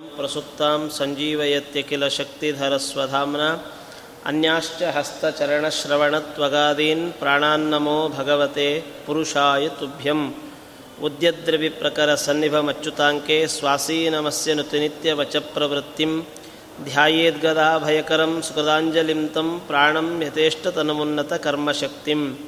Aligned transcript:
ಪ್ರಸುಪ್ತಾಂ 0.00 0.90
ಸಂಜೀವಯತ್ಯಖಿಲ 0.96 2.08
ಶಕ್ತಿಧರಸ್ವಧಾಮ್ನ 2.08 3.40
ಅನ್ಯಾಶ್ಚ 4.26 4.82
ಹಸ್ತಚರಣಶ್ರವಣತ್ವಗಾದೀನ್ 4.82 7.12
ಪ್ರಾಣಾನ್ನಮೋ 7.12 8.08
ಭಗವತೆ 8.08 8.84
ಪುರುಷಾಯ 9.06 9.68
ತುಭ್ಯಂ. 9.68 10.34
ಉದ್ಯದ್ರವಿಪ್ರಕರ 11.02 12.14
ಸನ್ನಿಭಮಚ್ಯುತಾಂಕೆ 12.14 13.46
ಸ್ವಾಸೀನಮಸ್ಯ 13.46 14.54
ನುತಿನಿತ್ಯವಚ 14.54 15.36
ಪ್ರವೃತ್ತಿಂ. 15.36 16.26
ಧ್ಯಾಯೇದ್ಗದಾಭಯಕರಂ 16.84 18.42
ಸುಕೃದಾಂಜಲಿಂ 18.42 19.28
तं 19.28 19.66
ಪ್ರಾಣಂ 19.66 20.22
ಯಥೇಷ್ಟತನುಮುನ್ನತ 20.22 21.32
ಕರ್ಮಶಕ್ತಿಂ 21.32 22.38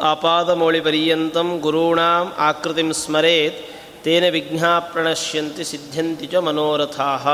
ಆಪಾದಮೌಳಿಪರ್ಯಂతం 0.00 1.60
ಗುರುಣಾಂ 1.60 2.32
ಆಕೃತಿಂ 2.38 2.92
ಸ್ಮರೇತ್ 2.92 3.64
ತೇನ 4.04 4.28
ವಿಘ್ನಾ 4.28 4.78
ಪ್ರಣಶ್ಯಂತಿ 4.78 5.64
ಸಿದ್ಧ್ಯಂತಿ 5.64 6.26
ಚ 6.26 6.34
ಮನೋರಥಾಃ. 6.34 7.28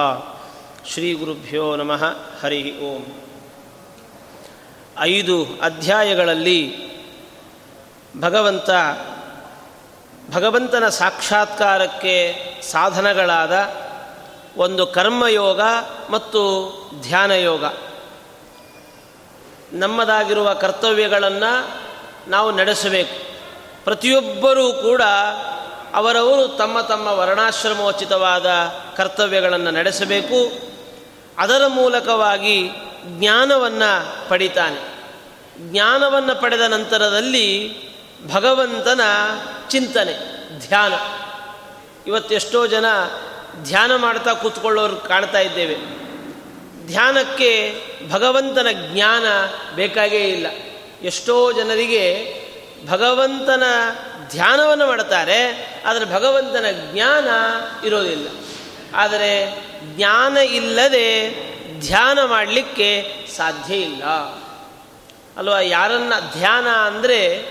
ಶ್ರೀ 0.88 1.12
ಗುರುಭ್ಯೋ 1.12 1.77
ನಮಃ, 1.77 2.05
ಹರಿ 2.42 2.78
ಓಂ. 2.78 3.06
ಐದು 4.98 5.47
ಅಧ್ಯಾಯಗಳಲ್ಲಿ 5.62 6.88
ಭಗವಂತ, 8.20 8.70
ಭಗವಂತನ 10.34 10.89
ಸಾಕ್ಷಾತ್ಕಾರಕ್ಕೆ 10.89 12.34
ಸಾಧನಗಳಾದ 12.62 13.75
ಒಂದು 14.56 14.86
ಕರ್ಮಯೋಗ 14.86 15.61
ಮತ್ತು 16.11 16.72
ಧ್ಯಾನಯೋಗ. 17.03 17.64
ನಮ್ಮದಾಗಿರುವ 19.72 20.55
ಕರ್ತವ್ಯಗಳನ್ನು 20.55 21.81
ನಾವು 22.31 22.50
ನಡೆಸಬೇಕು. 22.53 23.39
ಪ್ರತಿಯೊಬ್ಬರೂ 23.84 24.72
ಕೂಡ 24.72 25.03
ಅವರವರು 25.94 26.48
ತಮ್ಮ 26.48 26.81
ತಮ್ಮ 26.81 27.06
ವರ್ಣಾಶ್ರಮೋಚಿತವಾದ 27.06 28.47
ಕರ್ತವ್ಯಗಳನ್ನು 28.97 29.70
ನಡೆಸಬೇಕು. 29.70 30.69
ಅದರ 31.39 31.67
ಮೂಲಕವಾಗಿ 31.67 32.70
ಜ್ಞಾನವನ್ನು 33.05 34.28
ಪಡಿತಾನೆ. 34.28 34.98
ಜ್ಞಾನವನ್ನು 35.58 36.41
ಪಡೆದ 36.41 36.61
ನಂತರದಲ್ಲಿ 36.61 37.75
ಭಗವಂತನ 38.33 39.00
ಚಿಂತನೆ, 39.70 40.14
ಧ್ಯಾನ. 40.69 40.92
ಇವತ್ತೆಷ್ಟೋ 42.06 42.66
ಜನ 42.66 42.84
ಧ್ಯಾನ 43.62 43.97
ಮಾಡ್ತಾ 43.97 44.33
ಕೂತ್ಕೊಳ್ಳೋರು 44.33 44.97
ಕಾಣ್ತಾ 44.97 45.39
ಇದ್ದೇವೆ. 45.39 45.77
ಧ್ಯಾನಕ್ಕೆ 46.86 47.83
ಭಗವಂತನ 48.11 48.66
ಜ್ಞಾನ 48.72 49.25
ಬೇಕಾಗೇ 49.75 50.25
ಇಲ್ಲ. 50.25 50.47
ಎಷ್ಟೋ 51.03 51.53
ಜನರಿಗೆ 51.53 52.34
ಭಗವಂತನ 52.89 53.62
ಧ್ಯಾನವನ್ನು 54.31 54.86
ಮಾಡ್ತಾರೆ, 54.86 55.41
ಆದರೆ 55.86 56.05
ಭಗವಂತನ 56.05 56.66
ಜ್ಞಾನ 56.92 57.27
ಇರೋದಿಲ್ಲ. 57.86 58.28
ಆದರೆ 58.94 59.56
ಜ್ಞಾನ 59.97 60.36
ಇಲ್ಲದೆ 60.36 61.31
ಧ್ಯಾನ 61.81 62.25
ಮಾಡಲಿಕ್ಕೆ 62.25 63.05
ಸಾಧ್ಯ 63.36 63.75
ಇಲ್ಲ. 63.75 64.05
ಅಲ್ವಾ? 65.36 65.61
ಯಾರನ್ನ 65.61 66.12
ಧ್ಯಾನ 66.33 66.69
ಅಂದರೆ 66.69 67.48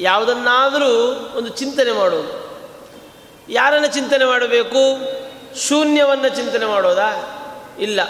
ಯಾವುದನ್ನಾದರೂ 0.00 1.12
ಒಂದು 1.36 1.48
ಚಿಂತನೆ 1.48 1.92
ಮಾಡೋದು. 1.92 2.46
ಯಾರನ್ನು 3.48 3.86
ಚಿಂತನೆ 3.86 4.24
ಮಾಡಬೇಕು? 4.24 4.78
ಶೂನ್ಯವನ್ನು 5.58 6.28
ಚಿಂತನೆ 6.28 6.66
ಮಾಡೋದಾ? 6.66 7.32
ಇಲ್ಲ. 7.80 8.00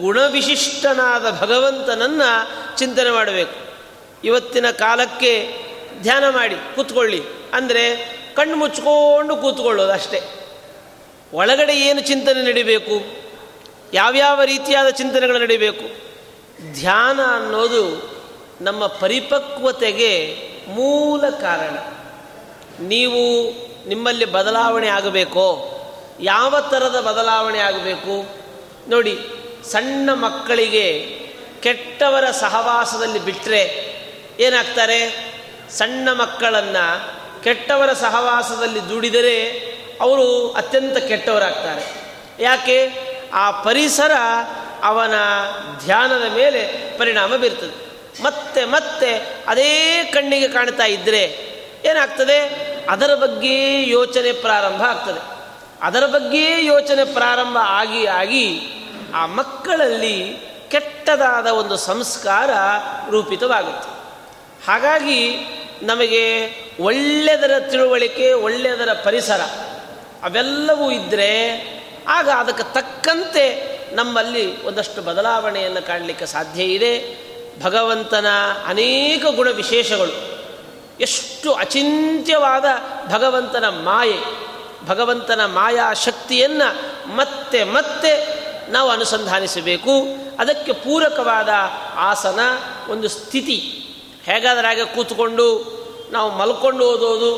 ಗುಣವಿಶಿಷ್ಟನಾದ 0.00 1.40
ಭಗವಂತನನ್ನು 1.40 2.78
ಚಿಂತನೆ 2.78 3.10
ಮಾಡಬೇಕು. 3.10 3.54
ಇವತ್ತಿನ 4.24 4.70
ಕಾಲಕ್ಕೆ 4.70 5.54
ಧ್ಯಾನ 6.02 6.28
ಮಾಡಿ, 6.28 6.74
ಕೂತ್ಕೊಳ್ಳಿ. 6.74 7.22
ಅಂದರೆ 7.52 7.96
ಕಣ್ಣು 8.36 8.56
ಮುಚ್ಕೊಂಡು 8.56 9.36
ಕೂತ್ಕೊಳ್ಳೋದು 9.36 9.92
ಅಷ್ಟೇ. 9.92 10.39
ಒಳಗಡೆ 11.32 11.76
ಏನು 11.76 12.00
ಚಿಂತನೆ 12.00 12.42
ನಡಿಬೇಕು? 12.42 13.04
ಯಾವ್ಯಾವ 13.92 14.42
ರೀತಿಯಾದ 14.42 14.88
ಚಿಂತನೆಗಳು 14.88 15.38
ನಡಿಬೇಕು? 15.38 16.10
ಧ್ಯಾನ 16.72 17.20
ಅನ್ನೋದು 17.34 18.12
ನಮ್ಮ 18.60 18.86
ಪರಿಪಕ್ವತೆಗೆ 18.86 20.36
ಮೂಲ 20.68 21.30
ಕಾರಣ. 21.30 21.78
ನೀವು 22.86 23.50
ನಿಮ್ಮಲ್ಲಿ 23.88 24.24
ಬದಲಾವಣೆ 24.24 24.88
ಆಗಬೇಕೋ? 24.88 25.76
ಯಾವ 26.20 26.60
ಥರದ 26.60 27.00
ಬದಲಾವಣೆ 27.00 27.58
ಆಗಬೇಕು? 27.58 28.26
ನೋಡಿ, 28.90 29.18
ಸಣ್ಣ 29.64 30.12
ಮಕ್ಕಳಿಗೆ 30.12 31.02
ಕೆಟ್ಟವರ 31.60 32.30
ಸಹವಾಸದಲ್ಲಿ 32.30 33.18
ಬಿಟ್ಟರೆ 33.18 33.90
ಏನಾಗ್ತಾರೆ? 34.40 35.30
ಸಣ್ಣ 35.70 36.12
ಮಕ್ಕಳನ್ನು 36.12 37.20
ಕೆಟ್ಟವರ 37.42 37.92
ಸಹವಾಸದಲ್ಲಿ 37.92 38.88
ದುಡಿದರೆ 38.88 39.69
ಅವರು 40.00 40.52
ಅತ್ಯಂತ 40.52 40.96
ಕೆಟ್ಟವರಾಗ್ತಾರೆ. 40.96 41.82
ಯಾಕೆ? 42.40 42.92
ಆ 43.34 43.50
ಪರಿಸರ 43.62 44.10
ಅವನ 44.82 45.14
ಧ್ಯಾನದ 45.84 46.34
ಮೇಲೆ 46.34 46.92
ಪರಿಣಾಮ 46.98 47.36
ಬೀರ್ತದೆ. 47.36 47.90
ಮತ್ತೆ 48.22 48.64
ಮತ್ತೆ 48.64 49.36
ಅದೇ 49.48 50.04
ಕಣ್ಣಿಗೆ 50.04 50.48
ಕಾಣ್ತಾ 50.48 50.84
ಇದ್ದರೆ 50.84 51.50
ಏನಾಗ್ತದೆ? 51.84 52.70
ಅದರ 52.90 53.14
ಬಗ್ಗೆ 53.14 53.88
ಯೋಚನೆ 53.88 54.32
ಪ್ರಾರಂಭ 54.32 54.82
ಆಗ್ತದೆ. 54.82 55.40
ಅದರ 55.82 56.06
ಬಗ್ಗೆ 56.06 56.64
ಯೋಚನೆ 56.64 57.04
ಪ್ರಾರಂಭ 57.04 57.56
ಆಗಿ 57.60 58.06
ಆಗಿ 58.06 58.60
ಆ 59.14 59.26
ಮಕ್ಕಳಲ್ಲಿ 59.26 60.36
ಕೆಟ್ಟದಾದ 60.68 61.46
ಒಂದು 61.46 61.76
ಸಂಸ್ಕಾರ 61.76 62.50
ರೂಪಿತವಾಗುತ್ತೆ. 63.10 64.00
ಹಾಗಾಗಿ 64.66 65.36
ನಮಗೆ 65.82 66.54
ಒಳ್ಳೆಯದರ 66.80 67.58
ತಿಳುವಳಿಕೆ 67.70 68.32
ಒಳ್ಳೆಯದರ 68.32 68.88
ಪರಿಸರ 69.04 69.40
ಅವೆಲ್ಲವೂ 70.22 70.90
ಇದ್ದರೆ 70.90 71.30
ಆಗ 72.08 72.28
ಅದಕ್ಕೆ 72.28 72.74
ತಕ್ಕಂತೆ 72.74 73.70
ನಮ್ಮಲ್ಲಿ 73.94 74.62
ಒಂದಷ್ಟು 74.62 75.02
ಬದಲಾವಣೆಯನ್ನು 75.02 75.86
ಕಾಣಲಿಕ್ಕೆ 75.86 76.26
ಸಾಧ್ಯ 76.26 76.62
ಇದೆ. 76.62 77.20
ಭಗವಂತನ 77.62 78.26
ಅನೇಕ 78.66 79.24
ಗುಣ 79.36 79.50
ವಿಶೇಷಗಳು. 79.50 80.40
ಎಷ್ಟು 81.00 81.52
ಅಚಿಂತ್ಯವಾದ 81.52 82.64
ಭಗವಂತನ 83.12 83.64
ಮಾಯೆ, 83.68 84.18
ಭಗವಂತನ 84.86 85.40
ಮಾಯಾ 85.44 85.92
ಶಕ್ತಿಯನ್ನು 85.92 86.68
ಮತ್ತೆ 87.16 87.64
ಮತ್ತೆ 87.64 88.40
ನಾವು 88.70 88.90
ಅನುಸಂಧಾನಿಸಬೇಕು. 88.90 89.92
ಅದಕ್ಕೆ 90.38 90.72
ಪೂರಕವಾದ 90.72 91.48
ಆಸನ 91.96 92.40
ಒಂದು 92.88 93.08
ಸ್ಥಿತಿ. 93.08 93.86
ಹಾಗೆ 94.26 94.94
ಕೂತ್ಕೊಂಡು 94.94 95.80
ನಾವು 96.12 96.30
ಮಲ್ಕೊಂಡು 96.30 96.84
ಓದೋದು, 96.84 97.36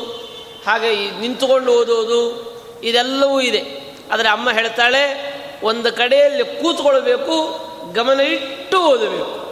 ಹಾಗೆ 0.65 1.19
ನಿಂತುಕೊಂಡು 1.19 1.71
ಓದೋದು 1.71 2.52
ಇದೆಲ್ಲವೂ 2.83 3.41
ಇದೆ. 3.41 3.83
ಆದರೆ 4.11 4.29
ಅಮ್ಮ 4.29 4.51
ಹೇಳ್ತಾಳೆ, 4.51 5.33
ಒಂದು 5.63 5.91
ಕಡೆಯಲ್ಲಿ 5.91 6.45
ಕೂತ್ಕೊಳ್ಬೇಕು, 6.45 7.59
ಗಮನ 7.93 8.19
ಇಟ್ಟು 8.19 8.85
ಓದಬೇಕು. 8.85 9.43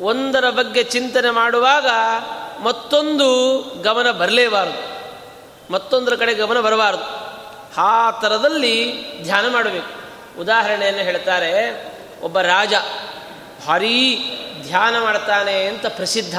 ಒಂದರ 0.00 0.50
ಬಗ್ಗೆ 0.50 0.82
ಚಿಂತನೆ 0.82 1.30
ಮಾಡುವಾಗ 1.30 1.86
ಮತ್ತೊಂದು 2.62 3.60
ಗಮನ 3.82 4.10
ಬರಲೇಬಾರದು. 4.10 4.98
ಮತ್ತೊಂದರ 5.72 6.14
ಕಡೆ 6.14 6.34
ಗಮನ 6.34 6.60
ಬರಬಾರದು. 6.60 7.28
ಆ 7.80 8.10
ಥರದಲ್ಲಿ 8.10 9.04
ಧ್ಯಾನ 9.22 9.52
ಮಾಡಬೇಕು. 9.52 10.08
ಉದಾಹರಣೆಯನ್ನು 10.40 11.02
ಹೇಳ್ತಾರೆ, 11.02 11.84
ಒಬ್ಬ 12.22 12.40
ರಾಜ 12.40 12.74
ಭಾರೀ 13.66 14.16
ಧ್ಯಾನ 14.66 15.02
ಮಾಡ್ತಾನೆ 15.02 15.66
ಅಂತ 15.66 15.86
ಪ್ರಸಿದ್ಧ. 15.86 16.38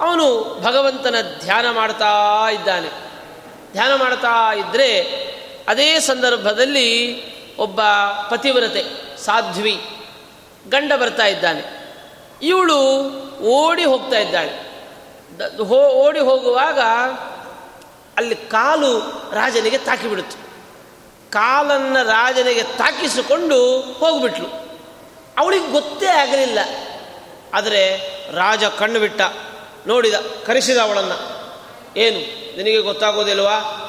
ಅವನು 0.00 0.56
ಭಗವಂತನ 0.62 1.14
ಧ್ಯಾನ 1.40 1.70
ಮಾಡ್ತಾ 1.70 2.46
ಇದ್ದಾನೆ. 2.50 2.88
ಧ್ಯಾನ 3.72 3.94
ಮಾಡ್ತಾ 3.94 4.54
ಇದ್ದರೆ 4.54 5.02
ಅದೇ 5.68 6.00
ಸಂದರ್ಭದಲ್ಲಿ 6.00 7.22
ಒಬ್ಬ 7.56 7.80
ಪತಿವ್ರತೆ, 8.30 8.84
ಸಾಧ್ವಿ, 9.24 9.80
ಗಂಡ 10.68 10.92
ಬರ್ತಾ 10.92 11.26
ಇದ್ದಾನೆ. 11.26 11.94
ಇವಳು 12.42 12.76
ಓಡಿ 13.40 13.84
ಹೋಗ್ತಾ 13.84 14.18
ಇದ್ದಾಳೆ. 14.18 14.66
ಹೋ, 15.64 15.88
ಓಡಿ 15.88 16.20
ಹೋಗುವಾಗ 16.20 16.80
ಅಲ್ಲಿ 18.16 18.36
ಕಾಲು 18.36 18.98
ರಾಜನಿಗೆ 19.32 19.78
ತಾಕಿಬಿಡುತ್ತೆ 19.78 20.46
ಕಾಲನ್ನು 21.30 22.06
ರಾಜನಿಗೆ 22.06 22.62
ತಾಕಿಸಿಕೊಂಡು 22.62 23.80
ಹೋಗ್ಬಿಟ್ಲು. 23.80 24.46
ಅವಳಿಗೆ 25.38 25.66
ಗೊತ್ತೇ 25.66 26.06
ಆಗಲಿಲ್ಲ. 26.06 26.58
ಆದರೆ 27.54 27.96
ರಾಜ 28.32 28.64
ಕಣ್ಣು 28.64 29.00
ಬಿಟ್ಟ, 29.00 29.20
ನೋಡಿದ, 29.86 30.14
ಕರೆಸಿದ 30.46 30.76
ಅವಳನ್ನು. 30.76 31.46
ಏನು, 31.96 32.18
ನಿನಗೆ 32.56 32.78
ಗೊತ್ತಾಗೋದಿಲ್ವಾ? 32.78 33.82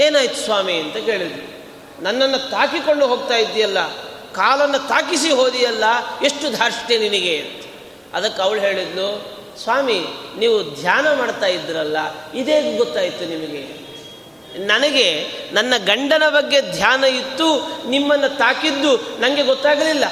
ಏನಾಯ್ತು 0.00 0.36
ಸ್ವಾಮಿ 0.36 0.72
ಅಂತ 0.72 0.96
ಕೇಳಿದ್ರು. 0.96 1.56
ನನ್ನನ್ನು 2.02 2.50
ತಾಕಿಕೊಂಡು 2.50 3.06
ಹೋಗ್ತಾ 3.06 3.34
ಇದ್ದೀಯಲ್ಲ, 3.34 3.88
ಕಾಲನ್ನು 4.32 4.88
ತಾಕಿಸಿ 4.88 5.30
ಹೋದಿಯಲ್ಲ, 5.30 5.84
ಎಷ್ಟು 6.24 6.56
ಧಾರ್ಷ್ಟ್ಯ 6.56 6.98
ನಿನಗೆ 6.98 7.38
ಅಂತ. 7.38 7.66
ಅದಕ್ಕೆ 8.14 8.42
ಅವಳು 8.42 8.60
ಹೇಳಿದ್ಲು, 8.60 9.36
ಸ್ವಾಮಿ, 9.62 10.04
ನೀವು 10.38 10.80
ಧ್ಯಾನ 10.80 11.14
ಮಾಡ್ತಾ 11.14 11.46
ಇದ್ರಲ್ಲ, 11.46 11.96
ಇದೇ 12.34 12.76
ಗೊತ್ತಾಯಿತು 12.76 13.28
ನಿಮಗೆ. 13.28 13.86
ನನಗೆ, 14.66 15.26
ನನ್ನ 15.52 15.74
ಗಂಡನ 15.84 16.22
ಬಗ್ಗೆ 16.28 16.60
ಧ್ಯಾನ 16.60 17.04
ಇತ್ತು, 17.04 17.78
ನಿಮ್ಮನ್ನು 17.88 18.38
ತಾಕಿದ್ದು 18.38 18.96
ನನಗೆ 18.96 19.42
ಗೊತ್ತಾಗಲಿಲ್ಲ. 19.42 20.04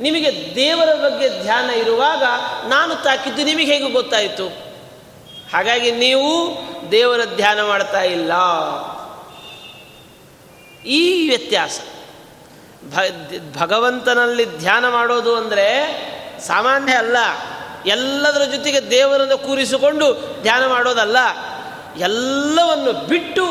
ನಿಮಗೆ 0.00 0.54
ದೇವರ 0.54 0.94
ಬಗ್ಗೆ 0.94 1.42
ಧ್ಯಾನ 1.42 1.70
ಇರುವಾಗ 1.70 2.22
ನಾನು 2.68 3.02
ತಾಕಿದ್ದು 3.02 3.44
ನಿಮಗೆ 3.44 3.72
ಹೇಗೆ 3.72 3.90
ಗೊತ್ತಾಯಿತು? 3.90 4.46
ಹಾಗಾಗಿ 5.52 5.90
ನೀವು 5.90 6.58
ದೇವರ 6.90 7.20
ಧ್ಯಾನ 7.36 7.62
ಮಾಡ್ತಾ 7.62 8.02
ಇಲ್ಲ. 8.02 8.32
ಈ 10.86 11.28
ವ್ಯತ್ಯಾಸ. 11.28 11.80
ಭಗವಂತನಲ್ಲಿ 13.58 14.58
ಧ್ಯಾನ 14.58 14.88
ಮಾಡೋದು 14.88 15.36
ಅಂದರೆ 15.36 15.66
ಸಾಮಾನ್ಯ 16.46 16.92
ಅಲ್ಲ. 16.92 17.16
ಎಲ್ಲದರ 17.86 18.44
ಜೊತೆಗೆ 18.44 18.90
ದೇವರನ್ನು 18.90 19.38
ಕೂರಿಸಿಕೊಂಡು 19.38 20.36
ಧ್ಯಾನ 20.42 20.66
ಮಾಡೋದಲ್ಲ. 20.66 21.16
ಎಲ್ಲವನ್ನು 21.98 22.92
ಬಿಟ್ಟು 22.92 23.44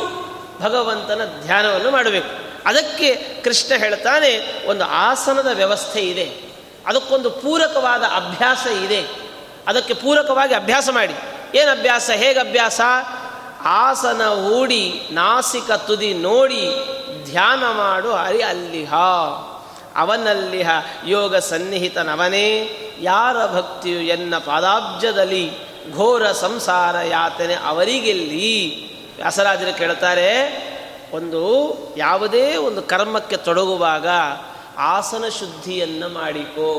ಭಗವಂತನ 0.61 1.21
ಧ್ಯಾನವನ್ನು 1.43 1.91
ಮಾಡಬೇಕು. 1.91 2.29
ಅದಕ್ಕೆ 2.65 3.15
ಕೃಷ್ಣ 3.43 3.75
ಹೇಳ್ತಾನೆ, 3.75 4.63
ಒಂದು 4.67 4.85
ಆಸನದ 4.85 5.47
ವ್ಯವಸ್ಥೆ 5.53 6.01
ಇದೆ. 6.01 6.41
ಅದಕ್ಕೊಂದು 6.85 7.29
ಪೂರಕವಾದ 7.29 8.03
ಅಭ್ಯಾಸ 8.15 8.67
ಇದೆ. 8.67 9.05
ಅದಕ್ಕೆ 9.67 9.93
ಪೂರಕವಾಗಿ 9.93 10.53
ಅಭ್ಯಾಸ 10.53 10.89
ಮಾಡಿ. 10.91 11.13
ಏನು 11.57 11.79
ಅಭ್ಯಾಸ? 11.79 12.09
ಹೇಗೆ 12.09 12.39
ಅಭ್ಯಾಸ 12.39 12.81
ಆಸನ 13.63 14.21
ಹೂಡಿ 14.27 15.07
ನಾಸಿಕ 15.11 15.71
ತುದಿ 15.71 16.13
ನೋಡಿ 16.13 16.69
ಧ್ಯಾನ 17.25 17.59
ಮಾಡು, 17.59 18.11
ಹರಿ 18.11 18.41
ಅಲ್ಲಿಹ. 18.41 18.93
ಅವನಲ್ಲಿಹ 19.95 20.69
ಯೋಗ 21.07 21.35
ಸನ್ನಿಹಿತನವನೇ. 21.35 22.47
ಯಾರ 23.01 23.37
ಭಕ್ತಿಯು 23.53 24.01
ಎನ್ನ 24.01 24.37
ಪಾದಾಬ್ಜದಲ್ಲಿ 24.37 25.51
ಘೋರ 25.93 26.31
ಸಂಸಾರ 26.31 26.95
ಯಾತನೆ 26.97 27.55
ಅವರಿಗೆಲ್ಲಿ? 27.55 28.85
ವ್ಯಾಸರಾಜರು 29.15 29.77
ಕೇಳ್ತಾರೆ, 29.77 30.29
ಒಂದು 31.13 31.41
ಯಾವುದೇ 31.97 32.55
ಒಂದು 32.55 32.81
ಕರ್ಮಕ್ಕೆ 32.81 33.37
ತೊಡಗುವಾಗ 33.37 34.07
ಆಸನ 34.77 35.25
ಶುದ್ಧಿಯನ್ನು 35.39 36.09
ಮಾಡಿಕೋ. 36.09 36.71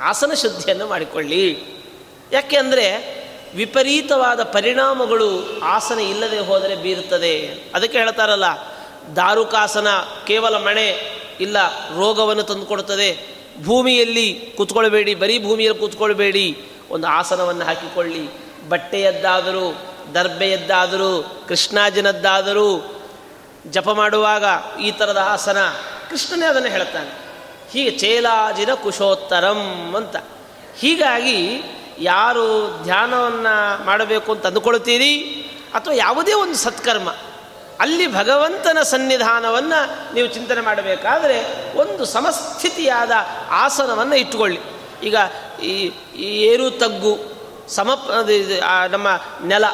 ಆಸನ 0.00 0.32
ಶುದ್ಧಿಯನ್ನು 0.34 0.86
ಮಾಡಿಕೊಳ್ಳಿ. 0.86 1.46
ಯಾಕೆ 2.32 2.56
ಅಂದರೆ 2.56 2.86
ವಿಪರೀತವಾದ 3.54 4.42
ಪರಿಣಾಮಗಳು 4.42 5.60
ಆಸನ 5.62 5.98
ಇಲ್ಲದೆ 5.98 6.38
ಹೋದರೆ 6.38 6.76
ಬೀರುತ್ತದೆ. 6.76 7.48
ಅದಕ್ಕೆ 7.74 7.98
ಹೇಳ್ತಾರಲ್ಲ 7.98 8.75
ದಾರುಕಾಸನ 9.16 9.88
ಕೇವಲ 10.26 10.56
ಮಣೆ 10.56 11.16
ಇಲ್ಲ, 11.40 11.78
ರೋಗವನ್ನು 11.88 12.42
ತಂದುಕೊಡುತ್ತದೆ. 12.42 13.36
ಭೂಮಿಯಲ್ಲಿ 13.64 14.54
ಕೂತ್ಕೊಳ್ಬೇಡಿ, 14.56 15.14
ಬರೀ 15.14 15.44
ಭೂಮಿಯಲ್ಲಿ 15.44 15.80
ಕೂತ್ಕೊಳ್ಬೇಡಿ. 15.80 16.62
ಒಂದು 16.90 17.06
ಆಸನವನ್ನು 17.06 17.64
ಹಾಕಿಕೊಳ್ಳಿ. 17.64 18.28
ಬಟ್ಟೆಯದ್ದಾದರೂ, 18.68 19.76
ದರ್ಬೆಯದ್ದಾದರೂ, 20.14 21.42
ಕೃಷ್ಣಾಜನದ್ದಾದರೂ, 21.48 22.92
ಜಪ 23.66 23.90
ಮಾಡುವಾಗ 23.90 24.44
ಈ 24.80 24.90
ಥರದ 24.90 25.16
ಆಸನ 25.24 25.56
ಕೃಷ್ಣನೇ 26.10 26.46
ಅದನ್ನು 26.46 26.68
ಹೇಳ್ತಾನೆ 26.68 27.26
ಹೀಗೆ 27.72 27.90
ಚೇಲಾಜಿನ 27.90 28.74
ಕುಶೋತ್ತರಂ 28.74 29.94
ಅಂತ. 29.96 30.16
ಹೀಗಾಗಿ 30.78 31.62
ಯಾರು 31.98 32.80
ಧ್ಯಾನವನ್ನು 32.82 33.84
ಮಾಡಬೇಕು 33.84 34.32
ಅಂತ 34.32 34.46
ಅಂದುಕೊಳ್ತೀರಿ 34.46 35.18
ಅಥವಾ 35.74 35.94
ಯಾವುದೇ 35.94 36.32
ಒಂದು 36.32 36.54
ಸತ್ಕರ್ಮ 36.54 37.08
ಅಲ್ಲಿ 37.80 38.06
ಭಗವಂತನ 38.06 38.78
ಸನ್ನಿಧಾನವನ್ನು 38.82 39.78
ನೀವು 40.14 40.28
ಚಿಂತನೆ 40.28 40.60
ಮಾಡಬೇಕಾದರೆ 40.60 41.38
ಒಂದು 41.78 42.04
ಸಮಸ್ಥಿತಿಯಾದ 42.04 43.12
ಆಸನವನ್ನು 43.50 44.16
ಇಟ್ಟುಕೊಳ್ಳಿ. 44.16 44.60
ಈಗ 45.02 45.16
ಈ 45.62 45.74
ಏರು 46.50 46.70
ತಗ್ಗು 46.70 47.14
ಸಮ 47.68 47.90
ನಮ್ಮ 48.90 49.08
ನೆಲ, 49.46 49.64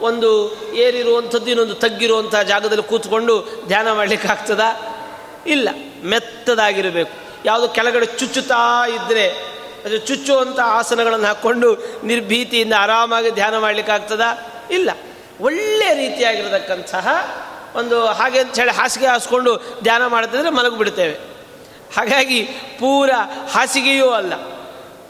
ಒಂದು 0.00 0.28
ಏರಿರುವಂಥದ್ದು 0.74 1.48
ಇನ್ನೊಂದು 1.50 1.74
ತಗ್ಗಿರುವಂಥ 1.74 2.34
ಜಾಗದಲ್ಲಿ 2.34 2.84
ಕೂತ್ಕೊಂಡು 2.84 3.34
ಧ್ಯಾನ 3.68 3.92
ಮಾಡಲಿಕ್ಕಾಗ್ತದ 3.92 4.64
ಇಲ್ಲ, 5.46 5.68
ಮೆತ್ತದಾಗಿರಬೇಕು. 6.04 7.14
ಯಾವುದು 7.44 7.68
ಕೆಳಗಡೆ 7.68 8.06
ಚುಚ್ಚುತ್ತಾ 8.06 8.62
ಇದ್ದರೆ 8.88 9.26
ಅದು 9.84 9.96
ಚುಚ್ಚುವಂಥ 9.98 10.58
ಆಸನಗಳನ್ನು 10.64 11.26
ಹಾಕ್ಕೊಂಡು 11.26 11.68
ನಿರ್ಭೀತಿಯಿಂದ 12.04 12.74
ಆರಾಮಾಗಿ 12.78 13.30
ಧ್ಯಾನ 13.30 13.54
ಮಾಡಲಿಕ್ಕಾಗ್ತದ 13.58 14.24
ಇಲ್ಲ. 14.70 14.90
ಒಳ್ಳೆಯ 15.42 15.94
ರೀತಿಯಾಗಿರತಕ್ಕಂತಹ 15.94 17.08
ಒಂದು 17.76 18.06
ಹಾಗೆ 18.06 18.38
ಅಂತ 18.38 18.58
ಹೇಳಿ 18.58 18.70
ಹಾಸಿಗೆ 18.70 19.06
ಹಾಸ್ಕೊಂಡು 19.06 19.56
ಧ್ಯಾನ 19.82 20.06
ಮಾಡ್ತಿದ್ರೆ 20.06 20.50
ಮಲಗಿಬಿಡ್ತೇವೆ. 20.50 21.14
ಹಾಗಾಗಿ 21.96 22.42
ಪೂರ 22.80 23.10
ಹಾಸಿಗೆಯೂ 23.50 24.10
ಅಲ್ಲ, 24.10 24.34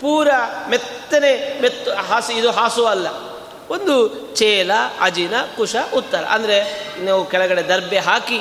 ಪೂರ 0.01 0.29
ಮೆತ್ತನೆ 0.71 1.61
ಮೆತ್ತು 1.63 1.91
ಹಾಸಿ, 1.95 2.33
ಇದು 2.33 2.51
ಹಾಸು 2.51 2.85
ಅಲ್ಲ. 2.85 3.09
ಒಂದು 3.71 3.95
ಚೇಲ, 4.35 4.71
ಅಜಿನ, 5.01 5.35
ಕುಶ, 5.57 5.77
ಉತ್ತರ. 5.95 6.25
ಅಂದರೆ 6.25 6.57
ನೀವು 7.05 7.25
ಕೆಳಗಡೆ 7.25 7.63
ದರ್ಬೆ 7.63 7.99
ಹಾಕಿ, 7.99 8.41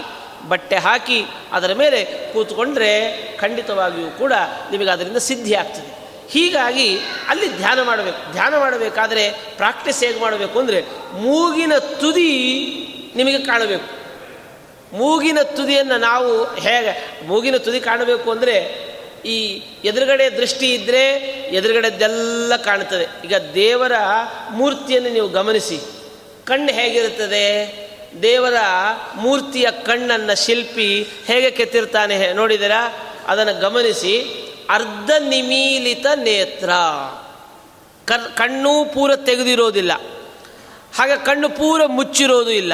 ಬಟ್ಟೆ 0.50 0.78
ಹಾಕಿ, 0.78 1.20
ಅದರ 1.52 1.74
ಮೇಲೆ 1.74 2.00
ಕೂತ್ಕೊಂಡ್ರೆ 2.34 2.92
ಖಂಡಿತವಾಗಿಯೂ 3.38 4.12
ಕೂಡ 4.12 4.34
ನಿಮಗೆ 4.72 4.90
ಅದರಿಂದ 4.90 5.18
ಸಿದ್ಧಿ 5.18 5.54
ಆಗ್ತದೆ 5.54 6.01
ಹೀಗಾಗಿ 6.32 6.98
ಅಲ್ಲಿ 7.28 7.58
ಧ್ಯಾನ 7.58 7.82
ಮಾಡಬೇಕು. 7.82 8.32
ಧ್ಯಾನ 8.32 8.58
ಮಾಡಬೇಕಾದ್ರೆ 8.58 9.32
ಪ್ರಾಕ್ಟೀಸ್ 9.32 10.04
ಹೇಗೆ 10.04 10.20
ಮಾಡಬೇಕು 10.20 10.60
ಅಂದರೆ 10.60 10.82
ಮೂಗಿನ 11.14 11.74
ತುದಿ 11.78 12.32
ನಿಮಗೆ 13.16 13.40
ಕಾಣಬೇಕು. 13.40 14.02
ಮೂಗಿನ 14.98 15.38
ತುದಿಯನ್ನು 15.42 15.98
ನಾವು 15.98 16.44
ಹೇಗೆ 16.44 17.26
ಮೂಗಿನ 17.28 17.58
ತುದಿ 17.58 17.80
ಕಾಣಬೇಕು 17.80 18.32
ಅಂದರೆ 18.32 18.92
ಈ 19.26 19.62
ಎದುರುಗಡೆ 19.86 20.30
ದೃಷ್ಟಿ 20.30 20.74
ಇದ್ದರೆ 20.74 21.10
ಎದುರುಗಡೆದೆಲ್ಲ 21.52 22.56
ಕಾಣ್ತದೆ 22.56 23.28
ಈಗ 23.28 23.36
ದೇವರ 23.54 23.92
ಮೂರ್ತಿಯನ್ನು 24.52 25.10
ನೀವು 25.10 25.28
ಗಮನಿಸಿ. 25.28 25.80
ಕಣ್ಣು 26.46 26.74
ಹೇಗಿರುತ್ತದೆ? 26.74 27.46
ದೇವರ 28.22 28.54
ಮೂರ್ತಿಯ 29.16 29.68
ಕಣ್ಣನ್ನು 29.72 30.46
ಶಿಲ್ಪಿ 30.46 31.08
ಹೇಗೆ 31.26 31.52
ಕೆತ್ತಿರ್ತಾನೆ 31.52 32.34
ನೋಡಿದಿರಾ? 32.34 32.94
ಅದನ್ನು 33.28 33.60
ಗಮನಿಸಿ. 33.60 34.14
ಅರ್ಧ 34.72 35.12
ನಿಮೀಲಿತ 35.20 36.06
ನೇತ್ರ. 36.16 36.70
ಕರ್, 38.06 38.38
ಕಣ್ಣು 38.38 38.86
ಪೂರ 38.94 39.16
ತೆಗೆದಿರೋದಿಲ್ಲ. 39.16 39.92
ಹಾಗೆ 40.96 41.26
ಕಣ್ಣು 41.26 41.50
ಪೂರ 41.50 41.86
ಮುಚ್ಚಿರೋದು 41.86 42.52
ಇಲ್ಲ. 42.52 42.74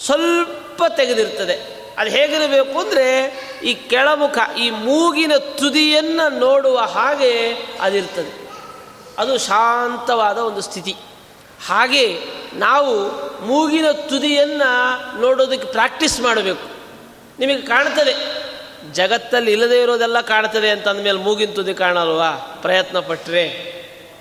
ಸ್ವಲ್ಪ 0.00 0.82
ತೆಗೆದಿರ್ತದೆ. 0.96 1.82
ಅದು 1.98 2.10
ಹೇಗಿರಬೇಕು 2.10 2.78
ಅಂದರೆ 2.78 3.26
ಈ 3.64 3.74
ಕೆಳಮುಖ, 3.74 4.38
ಈ 4.58 4.70
ಮೂಗಿನ 4.70 5.36
ತುದಿಯನ್ನು 5.36 6.38
ನೋಡುವ 6.38 6.78
ಹಾಗೆ 6.78 7.52
ಅದಿರ್ತದೆ. 7.80 8.50
ಅದು 9.18 9.38
ಶಾಂತವಾದ 9.38 10.38
ಒಂದು 10.38 10.60
ಸ್ಥಿತಿ. 10.60 10.96
ಹಾಗೆ 11.66 12.18
ನಾವು 12.54 13.10
ಮೂಗಿನ 13.46 13.90
ತುದಿಯನ್ನು 13.90 15.20
ನೋಡೋದಕ್ಕೆ 15.20 15.68
ಪ್ರಾಕ್ಟೀಸ್ 15.68 16.20
ಮಾಡಬೇಕು. 16.20 16.68
ನಿಮಗೆ 17.38 17.62
ಕಾಣ್ತದೆ. 17.62 18.41
ಜಗತ್ತಲ್ಲಿ 18.92 19.52
ಇಲ್ಲದೆ 19.52 19.82
ಇರೋದೆಲ್ಲ 19.82 20.20
ಕಾಣ್ತದೆ 20.20 20.70
ಅಂತ 20.70 20.88
ಅಂದಮೇಲೆ 20.88 21.18
ಮೂಗಿನ 21.18 21.50
ತುದಿ 21.50 21.74
ಕಾಣಲ್ವಾ? 21.74 22.58
ಪ್ರಯತ್ನ 22.62 22.98
ಪಟ್ಟರೆ 22.98 23.72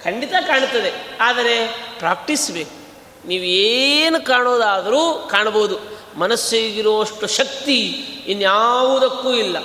ಖಂಡಿತ 0.04 0.32
ಕಾಣ್ತದೆ. 0.32 1.18
ಆದರೆ 1.22 1.86
ಪ್ರಾಕ್ಟೀಸ್ 2.00 2.52
ಬೇಕು 2.52 2.82
ನೀವು 3.28 3.44
ಏನು 3.44 4.26
ಕಾಣೋದಾದರೂ 4.26 5.28
ಕಾಣ್ಬೋದು. 5.32 5.80
ಮನಸ್ಸಿಗಿರುವಷ್ಟು 6.18 7.28
ಶಕ್ತಿ 7.28 7.88
ಇನ್ಯಾವುದಕ್ಕೂ 8.28 9.34
ಇಲ್ಲ. 9.34 9.58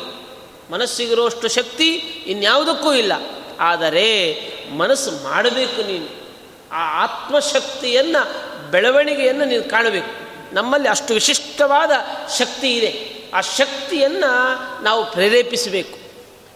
ಮನಸ್ಸಿಗಿರುವಷ್ಟು 0.71 1.49
ಶಕ್ತಿ 1.49 1.95
ಇನ್ಯಾವುದಕ್ಕೂ 2.27 2.95
ಇಲ್ಲ. 2.95 3.13
ಆದರೆ 3.61 4.41
ಮನಸ್ಸು 4.77 5.25
ಮಾಡಬೇಕು 5.25 5.87
ನೀನು. 5.87 6.27
ಆ 6.73 7.03
ಆತ್ಮಶಕ್ತಿಯನ್ನು, 7.03 8.47
ಬೆಳವಣಿಗೆಯನ್ನು 8.71 9.45
ನೀನು 9.45 9.71
ಕಾಣಬೇಕು. 9.71 10.27
ನಮ್ಮಲ್ಲಿ 10.55 10.89
ಅಷ್ಟು 10.89 11.15
ವಿಶಿಷ್ಟವಾದ 11.15 11.91
ಶಕ್ತಿ 12.39 12.75
ಇದೆ. 12.75 13.16
ಆ 13.37 13.41
ಶಕ್ತಿಯನ್ನು 13.41 14.83
ನಾವು 14.83 15.13
ಪ್ರೇರೇಪಿಸಬೇಕು. 15.13 15.99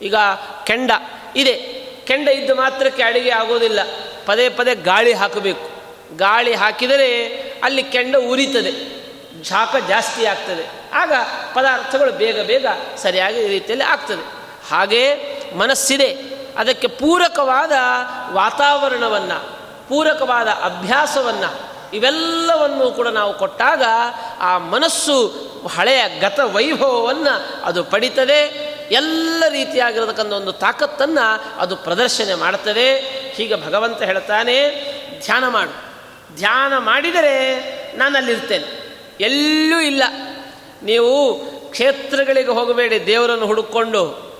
ಈಗ 0.03 0.15
ಕೆಂಡ 0.65 0.91
ಇದೆ. 1.37 1.55
ಕೆಂಡ 2.07 2.29
ಇದ್ದ 2.29 2.51
ಮಾತ್ರಕ್ಕೆ 2.51 3.03
ಅಡಿಗೆ 3.03 3.31
ಆಗೋದಿಲ್ಲ. 3.31 3.79
ಪದೇ 4.27 4.49
ಪದೇ 4.49 4.75
ಗಾಳಿ 4.75 5.13
ಹಾಕಬೇಕು. 5.13 5.71
ಗಾಳಿ 6.17 6.55
ಹಾಕಿದರೆ 6.55 7.27
ಅಲ್ಲಿ 7.65 7.83
ಕೆಂಡ 7.83 8.17
ಉರಿತದೆ. 8.17 9.01
ಶಾಖ 9.45 9.77
ಜಾಸ್ತಿ 9.89 10.25
ಆಗ್ತದೆ. 10.25 10.91
ಆಗ 10.93 11.13
ಪದಾರ್ಥಗಳು 11.55 12.13
ಬೇಗ 12.13 12.41
ಬೇಗ 12.41 12.67
ಸರಿಯಾಗಿ 12.97 13.47
ರೀತಿಯಲ್ಲಿ 13.47 13.85
ಆಗ್ತದೆ. 13.85 14.27
ಹಾಗೇ 14.71 15.37
ಮನಸ್ಸಿದೆ. 15.57 16.17
ಅದಕ್ಕೆ 16.57 16.87
ಪೂರಕವಾದ 16.87 17.73
ವಾತಾವರಣವನ್ನು, 18.33 19.59
ಪೂರಕವಾದ 19.89 20.49
ಅಭ್ಯಾಸವನ್ನು 20.49 21.70
ಇವೆಲ್ಲವನ್ನು 21.93 22.91
ಕೂಡ 22.91 23.09
ನಾವು 23.09 23.39
ಕೊಟ್ಟಾಗ 23.39 23.83
ಆ 24.41 24.59
ಮನಸ್ಸು 24.59 25.27
ಹಳೆಯ 25.71 26.21
ಗತ 26.21 26.41
ವೈಭವವನ್ನು 26.41 27.65
ಅದು 27.65 27.85
ಪಡಿತದೆ. 27.85 28.71
ಎಲ್ಲ 28.91 29.45
ರೀತಿಯಾಗಿರತಕ್ಕಂಥ 29.49 30.33
ಒಂದು 30.33 30.53
ತಾಕತ್ತನ್ನು 30.53 31.59
ಅದು 31.59 31.77
ಪ್ರದರ್ಶನ 31.77 32.35
ಮಾಡ್ತದೆ. 32.35 32.99
ಹೀಗೆ 33.35 33.67
ಭಗವಂತ 33.67 34.03
ಹೇಳ್ತಾನೆ, 34.03 34.71
ಧ್ಯಾನ 35.25 35.49
ಮಾಡು. 35.49 35.91
ಧ್ಯಾನ 36.37 36.79
ಮಾಡಿದರೆ 36.79 37.61
ನಾನು 37.97 38.17
ಅಲ್ಲಿರ್ತೇನೆ 38.17 38.81
ಎಲ್ಲೂ 39.21 39.81
ಇಲ್ಲ. 39.81 40.03
ನೀವು 40.83 41.35
ಕ್ಷೇತ್ರಗಳಿಗೆ 41.71 42.51
ಹೋಗಬೇಡಿ 42.51 43.07
ದೇವರನ್ನು 43.07 43.47
ಹುಡುಕೊಂಡು. 43.47 44.31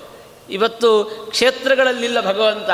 ಇವತ್ತು 0.49 1.03
ಕ್ಷೇತ್ರಗಳಲ್ಲಿಲ್ಲ 1.29 2.21
ಭಗವಂತ. 2.21 2.69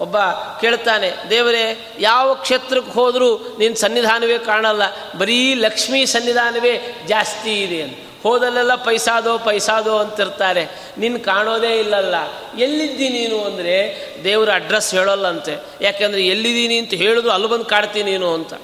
ಒಬ್ಬ 0.00 0.18
ಕೇಳ್ತಾನೆ, 0.60 1.08
ದೇವರೇ, 1.30 1.96
ಯಾವ 1.98 2.34
ಕ್ಷೇತ್ರಕ್ಕೆ 2.34 2.92
ಹೋದರೂ 2.92 3.56
ನಿನ್ನ 3.58 3.74
ಸನ್ನಿಧಾನವೇ 3.74 4.38
ಕಾಣಲ್ಲ, 4.38 4.82
ಬರೀ 5.18 5.54
ಲಕ್ಷ್ಮೀ 5.54 6.04
ಸನ್ನಿಧಾನವೇ 6.04 7.04
ಜಾಸ್ತಿ 7.08 7.62
ಇದೆ 7.62 7.82
ಅಂತ. 7.82 7.96
ಹೋದಲ್ಲೆಲ್ಲ 8.22 8.74
ಪೈಸಾದೋ 8.74 9.38
ಪೈಸಾದೋ 9.38 9.96
ಅಂತಿರ್ತಾರೆ 9.96 10.64
ನಿನ್ನ 10.98 11.18
ಕಾಣೋದೇ 11.18 11.78
ಇಲ್ಲಲ್ಲ, 11.78 12.14
ಎಲ್ಲಿದ್ದಿ 12.58 13.08
ನೀನು? 13.08 13.44
ಅಂದರೆ, 13.44 13.76
ದೇವರ 14.24 14.50
ಅಡ್ರೆಸ್ 14.54 14.94
ಹೇಳೋಲ್ಲಂತೆ, 14.94 15.54
ಯಾಕೆಂದರೆ 15.80 16.22
ಎಲ್ಲಿದ್ದೀನಿ 16.26 16.78
ಅಂತ 16.78 16.94
ಹೇಳಿದ್ರು 16.94 17.30
ಅಲ್ಲಿ 17.30 17.48
ಬಂದು 17.48 17.64
ಕಾಡ್ತೀನಿ 17.64 18.10
ನೀನು 18.10 18.34
ಅಂತ. 18.34 18.54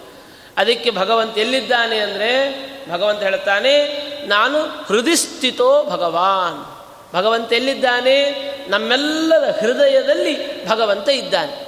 ಅದಕ್ಕೆ 0.57 0.91
ಭಗವಂತ 0.91 1.39
ಎಲ್ಲಿದ್ದಾನೆ 1.39 1.99
ಅಂದರೆ, 1.99 2.31
ಭಗವಂತ 2.93 3.23
ಹೇಳ್ತಾನೆ, 3.23 3.75
ನಾನು 4.27 4.59
ಹೃದಯಸ್ಥಿತೋ 4.63 5.85
ಭಗವಾನ್. 5.85 6.76
ಭಗವಂತ 7.17 7.53
ಎಲ್ಲಿದ್ದಾನೆ? 7.53 8.47
ನಮ್ಮೆಲ್ಲರ 8.69 9.45
ಹೃದಯದಲ್ಲಿ 9.61 10.67
ಭಗವಂತ 10.69 11.09
ಇದ್ದಾನೆ. 11.09 11.67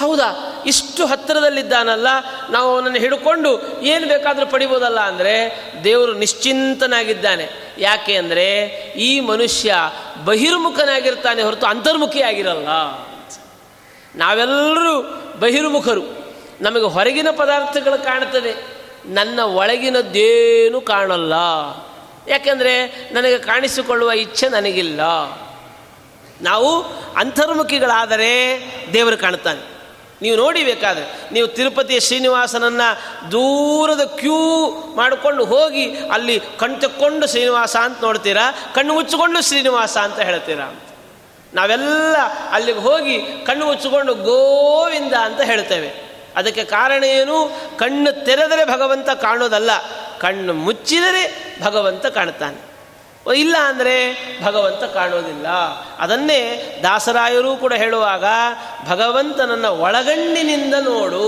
ಹೌದಾ? 0.00 0.62
ಇಷ್ಟು 0.66 1.06
ಹತ್ತಿರದಲ್ಲಿದ್ದಾನಲ್ಲ? 1.06 2.06
ನಾವು 2.50 2.74
ಅವನನ್ನು 2.74 2.98
ಹಿಡ್ಕೊಂಡು 2.98 3.82
ಏನು 3.82 4.08
ಬೇಕಾದರೂ 4.08 4.46
ಪಡಿಬೋದಲ್ಲ 4.46 5.00
ಅಂದರೆ 5.00 5.62
ದೇವರು 5.84 6.14
ನಿಶ್ಚಿಂತನಾಗಿದ್ದಾನೆ. 6.14 7.48
ಯಾಕೆ 7.78 8.16
ಅಂದರೆ 8.16 8.56
ಈ 8.96 9.20
ಮನುಷ್ಯ 9.20 9.74
ಬಹಿರ್ಮುಖನಾಗಿರ್ತಾನೆ 10.24 11.42
ಹೊರತು 11.42 11.66
ಅಂತರ್ಮುಖಿಯಾಗಿರಲ್ಲ 11.66 12.68
ನಾವೆಲ್ಲರೂ 14.14 15.02
ಬಹಿರ್ಮುಖರು. 15.40 16.34
ನಮಗೆ 16.60 16.84
ಹೊರಗಿನ 16.84 17.28
ಪದಾರ್ಥಗಳು 17.36 18.04
ಕಾಣ್ತದೆ 18.04 18.66
ನನ್ನ 19.06 19.40
ಒಳಗಿನದ್ದೇನು 19.40 20.80
ಕಾಣಲ್ಲ. 20.80 21.32
ಯಾಕೆಂದರೆ 22.28 22.86
ನನಗೆ 23.12 23.38
ಕಾಣಿಸಿಕೊಳ್ಳುವ 23.38 24.12
ಇಚ್ಛೆ 24.12 24.48
ನನಗಿಲ್ಲ. 24.48 25.00
ನಾವು 26.42 26.84
ಅಂತರ್ಮುಖಿಗಳಾದರೆ 27.16 28.32
ದೇವರು 28.92 29.16
ಕಾಣ್ತಾನೆ 29.16 29.78
ನೀವು 30.22 30.36
ನೋಡಿಬೇಕಾದ್ರೆ 30.36 31.32
ನೀವು 31.32 31.46
ತಿರುಪತಿಯ 31.46 32.00
ಶ್ರೀನಿವಾಸನನ್ನು 32.00 33.02
ದೂರದ 33.32 34.00
ಕ್ಯೂ 34.00 34.68
ಮಾಡಿಕೊಂಡು 34.96 35.44
ಹೋಗಿ 35.44 35.98
ಅಲ್ಲಿ 35.98 36.40
ಕಣ್ 36.58 36.80
ತೆಕ್ಕೊಂಡು 36.80 37.26
ಶ್ರೀನಿವಾಸ 37.26 37.76
ಅಂತ 37.76 38.04
ನೋಡ್ತೀರಾ, 38.04 38.52
ಕಣ್ಣು 38.74 38.94
ಮುಚ್ಚಿಕೊಂಡು 38.94 39.42
ಶ್ರೀನಿವಾಸ 39.42 39.98
ಅಂತ 39.98 40.18
ಹೇಳ್ತೀರಾ? 40.18 40.80
ನಾವೆಲ್ಲ 41.54 42.16
ಅಲ್ಲಿಗೆ 42.50 42.78
ಹೋಗಿ 42.78 43.18
ಕಣ್ಣು 43.46 43.66
ಮುಚ್ಚಿಕೊಂಡು 43.66 44.14
ಗೋವಿಂದ 44.14 45.12
ಅಂತ 45.12 45.40
ಹೇಳ್ತೇವೆ. 45.40 46.07
ಅದಕ್ಕೆ 46.36 46.64
ಕಾರಣ 46.64 47.04
ಏನು? 47.04 47.36
ಕಣ್ಣು 47.78 48.24
ತೆರೆದರೆ 48.24 48.64
ಭಗವಂತ 48.64 49.10
ಕಾಣೋದಲ್ಲ, 49.10 49.70
ಕಣ್ಣು 50.18 50.52
ಮುಚ್ಚಿದರೆ 50.52 51.22
ಭಗವಂತ 51.62 52.06
ಕಾಣ್ತಾನೆ 52.06 52.68
ಇಲ್ಲ 53.36 53.56
ಅಂದರೆ 53.64 53.94
ಭಗವಂತ 54.44 54.84
ಕಾಣೋದಿಲ್ಲ. 54.84 55.46
ಅದನ್ನೇ 55.98 56.40
ದಾಸರಾಯರು 56.82 57.56
ಕೂಡ 57.56 57.72
ಹೇಳುವಾಗ 57.72 58.24
ಭಗವಂತನನ್ನ 58.88 59.66
ಒಳಗಣ್ಣಿನಿಂದ 59.66 60.74
ನೋಡು 60.74 61.26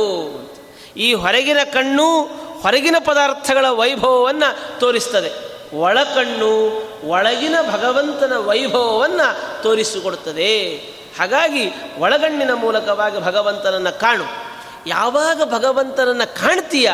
ಈ 0.96 1.14
ಹೊರಗಿನ 1.14 1.58
ಕಣ್ಣು 1.72 2.22
ಹೊರಗಿನ 2.60 2.96
ಪದಾರ್ಥಗಳ 3.04 3.68
ವೈಭವವನ್ನು 3.68 4.80
ತೋರಿಸ್ತದೆ. 4.80 5.30
ಒಳಕಣ್ಣು 5.76 6.52
ಒಳಗಿನ 7.08 7.54
ಭಗವಂತನ 7.70 8.36
ವೈಭವವನ್ನು 8.36 9.62
ತೋರಿಸಿಕೊಡುತ್ತದೆ. 9.62 10.76
ಹಾಗಾಗಿ 11.18 11.72
ಒಳಗಣ್ಣಿನ 11.98 12.52
ಮೂಲಕವಾಗಿ 12.54 13.20
ಭಗವಂತನನ್ನು 13.20 14.00
ಕಾಣು. 14.00 14.24
ಯಾವಾಗ 14.86 15.42
ಭಗವಂತನನ್ನು 15.44 16.34
ಕಾಣ್ತೀಯ, 16.34 16.90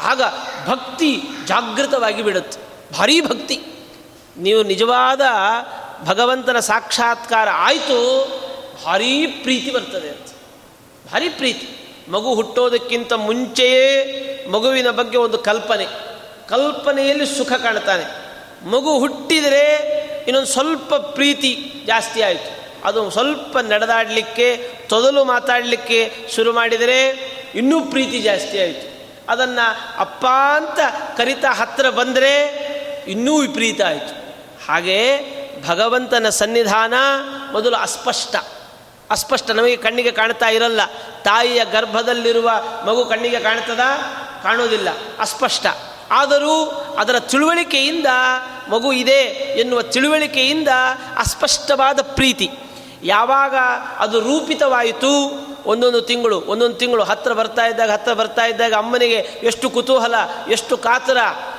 ಆಗ 0.00 0.22
ಭಕ್ತಿ 0.66 1.22
ಜಾಗೃತವಾಗಿ 1.46 2.22
ಬಿಡುತ್ತೆ. 2.22 2.60
ಭಾರೀ 2.98 3.20
ಭಕ್ತಿ. 3.20 3.60
ನೀವು 4.36 4.62
ನಿಜವಾದ 4.62 5.20
ಭಗವಂತನ 6.04 6.58
ಸಾಕ್ಷಾತ್ಕಾರ 6.58 7.48
ಆಯಿತು, 7.52 8.26
ಭಾರೀ 8.84 9.26
ಪ್ರೀತಿ 9.26 9.70
ಬರ್ತದೆ 9.70 10.08
ಅಂತ. 10.08 10.28
ಭಾರಿ 11.12 11.28
ಪ್ರೀತಿ. 11.28 11.76
ಮಗು 12.08 12.34
ಹುಟ್ಟೋದಕ್ಕಿಂತ 12.34 13.12
ಮುಂಚೆಯೇ 13.12 14.16
ಮಗುವಿನ 14.52 14.90
ಬಗ್ಗೆ 14.90 15.18
ಒಂದು 15.18 15.38
ಕಲ್ಪನೆ. 15.38 15.86
ಕಲ್ಪನೆಯಲ್ಲಿ 16.48 17.26
ಸುಖ 17.26 17.52
ಕಾಣ್ತಾನೆ. 17.52 18.30
ಮಗು 18.68 18.98
ಹುಟ್ಟಿದರೆ 18.98 20.00
ಇನ್ನೊಂದು 20.26 20.48
ಸ್ವಲ್ಪ 20.48 20.94
ಪ್ರೀತಿ 20.94 21.72
ಜಾಸ್ತಿ 21.86 22.22
ಆಯಿತು. 22.22 22.60
ಅದು 22.84 23.10
ಸ್ವಲ್ಪ 23.10 23.58
ನಡೆದಾಡಲಿಕ್ಕೆ 23.58 24.79
ತೊದಲು 24.90 25.24
ಮಾತಾಡಲಿಕ್ಕೆ 25.24 26.14
ಶುರು 26.34 26.52
ಮಾಡಿದರೆ 26.52 27.08
ಇನ್ನೂ 27.54 27.80
ಪ್ರೀತಿ 27.80 28.20
ಜಾಸ್ತಿ 28.20 28.58
ಆಯಿತು. 28.58 29.08
ಅದನ್ನು 29.28 29.98
ಅಪ್ಪ 29.98 30.26
ಅಂತ 30.56 30.78
ಕರಿತಾ 31.16 31.52
ಹತ್ತಿರ 31.52 31.90
ಬಂದರೆ 31.90 32.46
ಇನ್ನೂ 33.08 33.38
ವಿಪರೀತ 33.38 33.80
ಆಯಿತು. 33.82 34.14
ಹಾಗೇ 34.68 35.20
ಭಗವಂತನ 35.68 36.28
ಸನ್ನಿಧಾನ 36.28 36.94
ಮೊದಲು 37.52 37.76
ಅಸ್ಪಷ್ಟ. 37.76 38.36
ಅಸ್ಪಷ್ಟ 39.10 39.50
ನಮಗೆ 39.50 39.76
ಕಣ್ಣಿಗೆ 39.76 40.10
ಕಾಣ್ತಾ 40.10 40.48
ಇರಲ್ಲ. 40.48 40.84
ತಾಯಿಯ 41.24 41.64
ಗರ್ಭದಲ್ಲಿರುವ 41.64 42.50
ಮಗು 42.86 43.04
ಕಣ್ಣಿಗೆ 43.04 43.40
ಕಾಣ್ತದ? 43.40 43.80
ಕಾಣೋದಿಲ್ಲ. 44.42 44.88
ಅಸ್ಪಷ್ಟ. 45.18 45.66
ಆದರೂ 46.10 46.64
ಅದರ 46.98 47.18
ತಿಳುವಳಿಕೆಯಿಂದ 47.18 48.06
ಮಗು 48.68 48.92
ಇದೆ 48.92 49.22
ಎನ್ನುವ 49.60 49.82
ತಿಳುವಳಿಕೆಯಿಂದ 49.82 50.68
ಅಸ್ಪಷ್ಟವಾದ 51.16 52.00
ಪ್ರೀತಿ. 52.02 52.50
ಯಾವಾಗ 53.02 53.54
ಅದು 53.98 54.20
ರೂಪಿತವಾಯಿತು? 54.20 55.40
ಒಂದೊಂದು 55.66 56.00
ತಿಂಗಳು 56.00 56.40
ಒಂದೊಂದು 56.40 56.76
ತಿಂಗಳು. 56.76 57.02
ಹತ್ತಿರ 57.02 57.32
ಬರ್ತಾ 57.32 57.66
ಇದ್ದಾಗ 57.66 57.90
ಹತ್ತಿರ 57.90 58.14
ಬರ್ತಾ 58.14 58.44
ಇದ್ದಾಗ 58.44 58.74
ಅಮ್ಮನಿಗೆ 58.74 59.40
ಎಷ್ಟು 59.42 59.70
ಕುತೂಹಲ, 59.70 60.14
ಎಷ್ಟು 60.50 60.76
ಕಾತರ. 60.76 61.16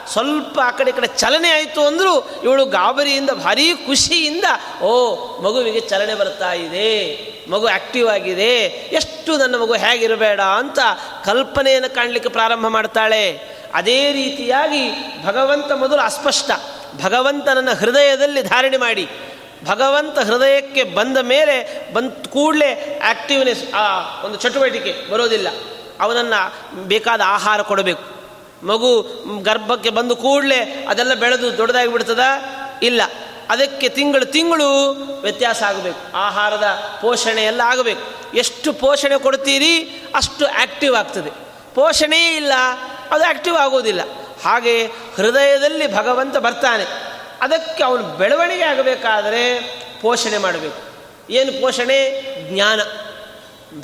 ಸ್ವಲ್ಪ 0.08 0.60
ಆ 0.60 0.72
ಕಡೆ 0.72 0.92
ಕಡೆ 0.92 1.08
ಚಲನೆ 1.08 1.50
ಆಯಿತು 1.50 1.82
ಅಂದರೂ 1.82 2.30
ಇವಳು 2.44 2.66
ಗಾಬರಿಯಿಂದ, 2.66 3.30
ಭಾರೀ 3.30 3.74
ಖುಷಿಯಿಂದ, 3.74 4.44
ಓ, 4.82 5.16
ಮಗುವಿಗೆ 5.42 5.80
ಚಲನೆ 5.80 6.16
ಬರ್ತಾ 6.16 6.54
ಇದೆ. 6.54 7.18
ಮಗು 7.50 7.68
ಆಕ್ಟಿವ್ 7.68 8.10
ಆಗಿದೆ. 8.10 8.56
ಎಷ್ಟು 8.92 9.38
ನನ್ನ 9.38 9.56
ಮಗು 9.56 9.74
ಹೇಗಿರಬೇಡ 9.74 10.42
ಅಂತ 10.42 10.80
ಕಲ್ಪನೆಯನ್ನು 11.26 11.96
ಕಾಣಲಿಕ್ಕೆ 11.96 12.30
ಪ್ರಾರಂಭ 12.30 12.68
ಮಾಡ್ತಾಳೆ. 12.68 13.42
ಅದೇ 13.74 14.12
ರೀತಿಯಾಗಿ 14.12 14.92
ಭಗವಂತ 15.26 15.72
ಮೊದಲು 15.72 16.02
ಅಸ್ಪಷ್ಟ. 16.02 16.52
ಭಗವಂತನನ್ನು 17.04 17.76
ಹೃದಯದಲ್ಲಿ 17.76 18.42
ಧಾರಣೆ 18.42 18.78
ಮಾಡಿ. 18.78 19.10
ಭಗವಂತ 19.66 20.20
ಹೃದಯಕ್ಕೆ 20.20 20.84
ಬಂದ 20.84 21.18
ಮೇಲೆ 21.18 21.88
ಬಂದ 21.94 22.12
ಕೂಡಲೇ 22.30 23.00
ಆ್ಯಕ್ಟಿವ್ನೆಸ್ 23.04 23.74
ಆ, 23.74 24.22
ಒಂದು 24.24 24.38
ಚಟುವಟಿಕೆ 24.38 25.12
ಬರೋದಿಲ್ಲ. 25.12 25.48
ಅವನನ್ನು 26.00 26.74
ಬೇಕಾದ 26.88 27.22
ಆಹಾರ 27.26 27.62
ಕೊಡಬೇಕು. 27.62 28.22
ಮಗು 28.66 29.02
ಗರ್ಭಕ್ಕೆ 29.44 29.90
ಬಂದು 29.90 30.16
ಕೂಡಲೇ 30.16 30.86
ಅದೆಲ್ಲ 30.90 31.14
ಬೆಳೆದು 31.14 31.58
ದೊಡ್ಡದಾಗಿ 31.58 31.92
ಬಿಡ್ತದ? 31.92 32.20
ಇಲ್ಲ. 32.84 33.02
ಅದಕ್ಕೆ 33.50 33.90
ತಿಂಗಳು 33.90 34.26
ತಿಂಗಳು 34.26 34.92
ವ್ಯತ್ಯಾಸ 35.22 35.64
ಆಗಬೇಕು. 35.64 36.18
ಆಹಾರದ 36.18 36.98
ಪೋಷಣೆ 37.02 37.44
ಎಲ್ಲ 37.44 37.62
ಆಗಬೇಕು. 37.66 38.36
ಎಷ್ಟು 38.38 38.74
ಪೋಷಣೆ 38.74 39.20
ಕೊಡ್ತೀರಿ 39.20 40.04
ಅಷ್ಟು 40.16 40.46
ಆ್ಯಕ್ಟಿವ್ 40.46 40.96
ಆಗ್ತದೆ. 40.96 41.30
ಪೋಷಣೆಯೇ 41.76 42.36
ಇಲ್ಲ, 42.36 42.52
ಅದು 43.12 43.24
ಆ್ಯಕ್ಟಿವ್ 43.24 43.56
ಆಗೋದಿಲ್ಲ. 43.56 44.02
ಹಾಗೆ 44.46 44.86
ಹೃದಯದಲ್ಲಿ 44.88 45.96
ಭಗವಂತ 45.96 46.38
ಬರ್ತಾನೆ. 46.38 47.11
ಅದಕ್ಕೆ 47.42 47.84
ಅವನು 47.84 48.04
ಬೆಳವಣಿಗೆ 48.04 48.64
ಆಗಬೇಕಾದರೆ 48.64 49.60
ಪೋಷಣೆ 50.02 50.38
ಮಾಡಬೇಕು. 50.38 50.92
ಏನು 51.30 51.62
ಪೋಷಣೆ? 51.62 52.22
ಜ್ಞಾನ. 52.54 52.82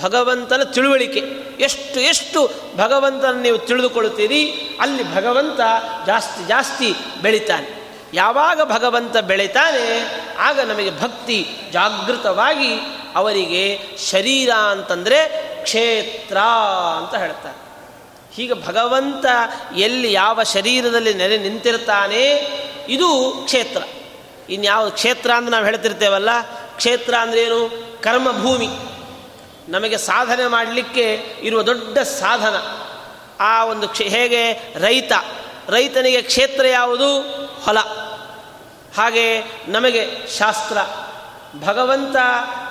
ಭಗವಂತನ 0.02 0.64
ತಿಳುವಳಿಕೆ. 0.64 1.20
ಎಷ್ಟು 1.60 2.00
ಎಷ್ಟು 2.00 2.52
ಭಗವಂತನ 2.78 3.32
ನೀವು 3.32 3.58
ತಿಳಿದುಕೊಳ್ಳುತ್ತೀರಿ, 3.58 4.52
ಅಲ್ಲಿ 4.80 5.16
ಭಗವಂತ 5.16 5.60
ಜಾಸ್ತಿ 6.06 6.48
ಜಾಸ್ತಿ 6.48 6.96
ಬೆಳಿತಾನೆ. 7.22 7.92
ಯಾವಾಗ 8.14 8.62
ಭಗವಂತ 8.64 9.18
ಬೆಳಿತಾನೆ, 9.18 10.16
ಆಗ 10.38 10.60
ನಮಗೆ 10.60 11.02
ಭಕ್ತಿ 11.02 11.48
ಜಾಗೃತವಾಗಿ 11.72 12.76
ಅವರಿಗೆ 13.16 13.80
ಶರೀರ 14.12 14.50
ಅಂತಂದರೆ 14.50 15.28
ಕ್ಷೇತ್ರ 15.64 16.38
ಅಂತ 16.98 17.16
ಹೇಳ್ತಾರೆ. 17.16 17.68
ಹೀಗೆ 18.36 18.54
ಭಗವಂತ 18.54 19.26
ಎಲ್ಲಿ 19.78 20.14
ಯಾವ 20.14 20.44
ಶರೀರದಲ್ಲಿ 20.44 21.14
ನೆಲೆ 21.14 21.38
ನಿಂತಿರ್ತಾನೆ 21.38 22.58
ಇದು 22.90 23.34
ಕ್ಷೇತ್ರ. 23.46 23.84
ಇನ್ಯಾವ 24.50 24.90
ಕ್ಷೇತ್ರ 24.90 25.32
ಅಂತ 25.32 25.50
ನಾವು 25.50 25.66
ಹೇಳ್ತಿರ್ತೇವಲ್ಲ, 25.66 26.30
ಕ್ಷೇತ್ರ 26.76 27.14
ಅಂದ್ರೇನು 27.14 27.88
ಕರ್ಮಭೂಮಿ. 28.02 28.68
ನಮಗೆ 29.70 29.98
ಸಾಧನೆ 29.98 30.48
ಮಾಡಲಿಕ್ಕೆ 30.48 31.36
ಇರುವ 31.42 31.62
ದೊಡ್ಡ 31.62 32.00
ಸಾಧನ. 32.00 32.56
ಆ 33.40 33.66
ಒಂದು 33.66 33.90
ಕ್ಷೇ, 33.90 34.04
ಹೇಗೆ? 34.04 34.74
ರೈತ. 34.80 35.12
ರೈತನಿಗೆ 35.70 36.22
ಕ್ಷೇತ್ರ 36.22 36.68
ಯಾವುದು? 36.68 37.22
ಹೊಲ. 37.64 37.80
ಹಾಗೆ 38.98 39.42
ನಮಗೆ 39.68 40.28
ಶಾಸ್ತ್ರ. 40.38 40.78
ಭಗವಂತ 41.66 42.16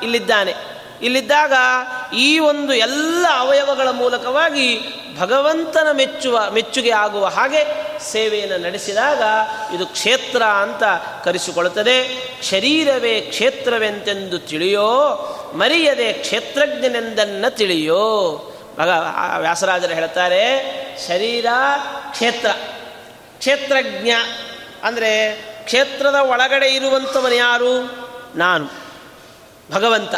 ಇಲ್ಲಿದ್ದಾನೆ. 0.02 0.54
ಇಲ್ಲಿದ್ದಾಗ 1.02 1.52
ಈ 2.14 2.38
ಒಂದು 2.38 2.72
ಎಲ್ಲ 2.72 3.26
ಅವಯವಗಳ 3.36 3.88
ಮೂಲಕವಾಗಿ 3.88 4.80
ಭಗವಂತನ 5.20 5.88
ಮೆಚ್ಚುವ, 5.92 6.50
ಮೆಚ್ಚುಗೆ 6.50 6.90
ಆಗುವ 6.90 7.26
ಹಾಗೆ 7.26 7.85
ಸೇವೆಯನ್ನು 8.00 8.58
ನಡೆಸಿದಾಗ 8.58 9.22
ಇದು 9.74 9.86
ಕ್ಷೇತ್ರ 9.86 10.42
ಅಂತ 10.42 10.82
ಕರೆಸಿಕೊಳ್ಳುತ್ತದೆ. 11.24 12.08
ಶರೀರವೇ 12.42 13.20
ಕ್ಷೇತ್ರವೆಂತೆಂದು 13.20 14.38
ತಿಳಿಯೋ, 14.38 14.88
ಮರೆಯದೆ 15.54 16.12
ಕ್ಷೇತ್ರಜ್ಞನೆಂದನ್ನು 16.12 17.56
ತಿಳಿಯೋ. 17.56 18.30
ಮಗ 18.78 18.88
ವ್ಯಾಸರಾಜರು 19.38 19.94
ಹೇಳ್ತಾರೆ, 19.94 20.72
ಶರೀರ 21.08 21.46
ಕ್ಷೇತ್ರ. 22.10 22.50
ಕ್ಷೇತ್ರಜ್ಞ 23.38 24.10
ಅಂದರೆ 24.82 25.32
ಕ್ಷೇತ್ರದ 25.64 26.14
ಒಳಗಡೆ 26.14 26.74
ಇರುವಂಥವನು 26.74 27.34
ಯಾರು? 27.34 27.98
ನಾನು. 28.36 28.86
ಭಗವಂತ. 29.72 30.14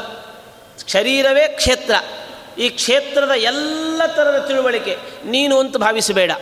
ಶರೀರವೇ 0.89 1.49
ಕ್ಷೇತ್ರ. 1.49 1.95
ಈ 2.59 2.69
ಕ್ಷೇತ್ರದ 2.69 3.31
ಎಲ್ಲ 3.31 4.03
ಥರದ 4.07 4.45
ತಿಳುವಳಿಕೆ 4.49 4.97
ನೀನು 5.25 5.59
ಅಂತ 5.59 5.77
ಭಾವಿಸಬೇಡ. 5.77 6.33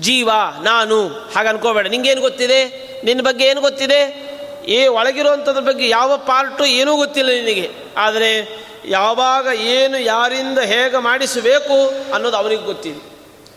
ಜೀವ, 0.00 0.30
ನಾನು. 0.62 1.08
ಹಾಗೆ 1.08 1.48
ಅನ್ಕೋಬೇಡ. 1.48 1.86
ನಿಂಗೇನು 1.86 2.20
ಗೊತ್ತಿದೆ? 2.20 2.90
ನಿನ್ನ 3.04 3.22
ಬಗ್ಗೆ 3.22 3.44
ಏನು 3.44 3.60
ಗೊತ್ತಿದೆ? 3.60 4.30
ಏ, 4.66 4.86
ಒಳಗಿರುವಂಥದ್ರ 4.86 5.60
ಬಗ್ಗೆ 5.60 5.88
ಯಾವ 5.88 6.16
ಪಾರ್ಟು 6.16 6.64
ಏನೂ 6.64 6.96
ಗೊತ್ತಿಲ್ಲ 6.96 7.30
ನಿನಗೆ. 7.30 7.70
ಆದರೆ 7.96 8.60
ಯಾವಾಗ 8.84 9.46
ಏನು 9.54 9.98
ಯಾರಿಂದ 9.98 10.58
ಹೇಗೆ 10.58 10.98
ಮಾಡಿಸಬೇಕು 10.98 11.92
ಅನ್ನೋದು 12.12 12.36
ಅವನಿಗೆ 12.36 12.62
ಗೊತ್ತಿದೆ. 12.62 13.10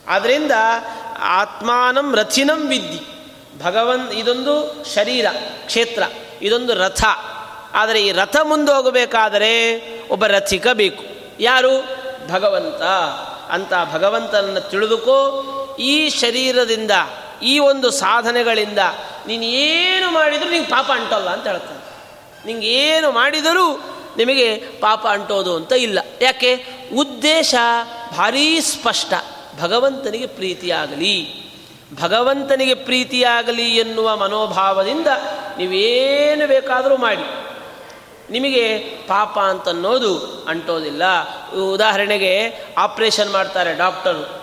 ಆದ್ದರಿಂದ 0.08 0.52
ಆತ್ಮಾನಂ 1.20 2.16
ರಥಿನಂ 2.16 2.68
ವಿದ್ಯೆ 2.68 3.14
ಭಗವನ್, 3.64 4.12
ಇದೊಂದು 4.12 4.86
ಶರೀರ, 4.96 5.26
ಕ್ಷೇತ್ರ, 5.66 6.04
ಇದೊಂದು 6.42 6.74
ರಥ. 6.74 7.04
ಆದರೆ 7.74 8.04
ಈ 8.04 8.12
ರಥ 8.12 8.36
ಮುಂದೆ 8.44 8.72
ಹೋಗಬೇಕಾದರೆ 8.72 9.80
ಒಬ್ಬ 10.10 10.26
ರಥಿಕ 10.26 10.68
ಬೇಕು. 10.68 11.04
ಯಾರು? 11.40 12.04
ಭಗವಂತ. 12.32 12.82
ಅಂತ 13.52 13.74
ಭಗವಂತನನ್ನು 13.94 14.70
ತಿಳಿದುಕೋ 14.70 15.50
ಈ 15.80 16.10
ಶರೀರದಿಂದ, 16.10 16.92
ಈ 17.44 17.60
ಒಂದು 17.60 17.92
ಸಾಧನೆಗಳಿಂದ 17.92 18.80
ನೀನು 19.28 19.44
ಏನು 19.44 20.12
ಮಾಡಿದರೂ 20.12 20.50
ನಿಂಗೆ 20.50 20.70
ಪಾಪ 20.70 20.92
ಅಂಟಲ್ಲ 20.92 21.30
ಅಂತ 21.30 21.48
ಹೇಳ್ತಾನೆ. 21.48 21.84
ನಿಂಗೆ 22.46 22.68
ಏನು 22.68 23.12
ಮಾಡಿದರೂ 23.12 23.84
ನಿಮಗೆ 24.18 24.56
ಪಾಪ 24.56 25.08
ಅಂಟೋದು 25.08 25.56
ಅಂತ 25.56 25.72
ಇಲ್ಲ. 25.72 26.00
ಯಾಕೆ? 26.22 26.66
ಉದ್ದೇಶ 26.96 27.56
ಭಾರೀ 28.18 28.60
ಸ್ಪಷ್ಟ. 28.60 29.14
ಭಗವಂತನಿಗೆ 29.62 30.28
ಪ್ರೀತಿಯಾಗಲಿ. 30.28 31.44
ಭಗವಂತನಿಗೆ 32.02 32.74
ಪ್ರೀತಿಯಾಗಲಿ 32.74 33.78
ಎನ್ನುವ 33.78 34.18
ಮನೋಭಾವದಿಂದ 34.18 35.08
ನೀವೇನು 35.58 36.48
ಬೇಕಾದರೂ 36.48 36.98
ಮಾಡಿ. 36.98 37.44
ನಿಮಗೆ 38.32 38.78
ಪಾಪ 39.08 39.40
ಅಂತನ್ನೋದು 39.40 40.46
ಅಂಟೋದಿಲ್ಲ. 40.50 41.04
ಉದಾಹರಣೆಗೆ 41.56 42.54
ಆಪ್ರೇಷನ್ 42.78 43.32
ಮಾಡ್ತಾರೆ 43.32 43.76
ಡಾಕ್ಟರು. 43.76 44.43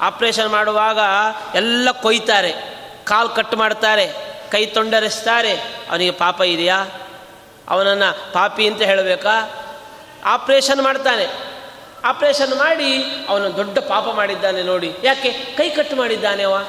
ಆಪ್ರೇಷನ್ 0.00 0.48
ಮಾಡುವಾಗ 0.48 0.98
ಎಲ್ಲ 1.54 1.88
ಕೊಯ್ತಾರೆ. 1.90 2.54
ಕಾಲು 3.04 3.28
ಕಟ್ 3.28 3.56
ಮಾಡ್ತಾರೆ. 3.56 4.30
ಕೈ 4.50 4.66
ತೊಂಡರಿಸ್ತಾರೆ. 4.66 5.54
ಅವನಿಗೆ 5.90 6.10
ಪಾಪ 6.10 6.40
ಇದೆಯಾ? 6.40 6.86
ಅವನನ್ನು 7.68 8.32
ಪಾಪಿ 8.32 8.66
ಅಂತ 8.66 8.82
ಹೇಳಬೇಕಾ? 8.82 9.50
ಆಪ್ರೇಷನ್ 10.24 10.82
ಮಾಡ್ತಾನೆ. 10.82 11.26
ಆಪ್ರೇಷನ್ 12.04 12.58
ಮಾಡಿ 12.58 13.04
ಅವನು 13.28 13.56
ದೊಡ್ಡ 13.56 13.78
ಪಾಪ 13.78 14.04
ಮಾಡಿದ್ದಾನೆ 14.04 14.62
ನೋಡಿ. 14.62 14.94
ಯಾಕೆ? 15.02 15.32
ಕೈ 15.32 15.70
ಕಟ್ಟು 15.70 15.96
ಮಾಡಿದ್ದಾನೆ 15.96 16.42
ಅವ. 16.42 16.64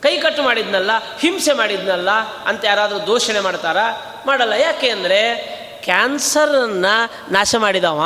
ಕೈ 0.00 0.18
ಕಟ್ಟು 0.18 0.42
ಮಾಡಿದ್ನಲ್ಲ, 0.42 0.90
ಹಿಂಸೆ 1.18 1.52
ಮಾಡಿದ್ನಲ್ಲ, 1.52 2.10
ಅಂತ 2.46 2.64
ಯಾರಾದರೂ 2.64 3.06
ದೋಷಣೆ 3.06 3.40
ಮಾಡ್ತಾರಾ? 3.40 4.14
ಮಾಡಲ್ಲ. 4.26 4.52
ಯಾಕೆ 4.52 4.90
ಅಂದರೆ 4.90 5.34
ಕ್ಯಾನ್ಸರನ್ನು 5.84 7.32
ನಾಶ 7.32 7.54
ಮಾಡಿದವ. 7.58 8.02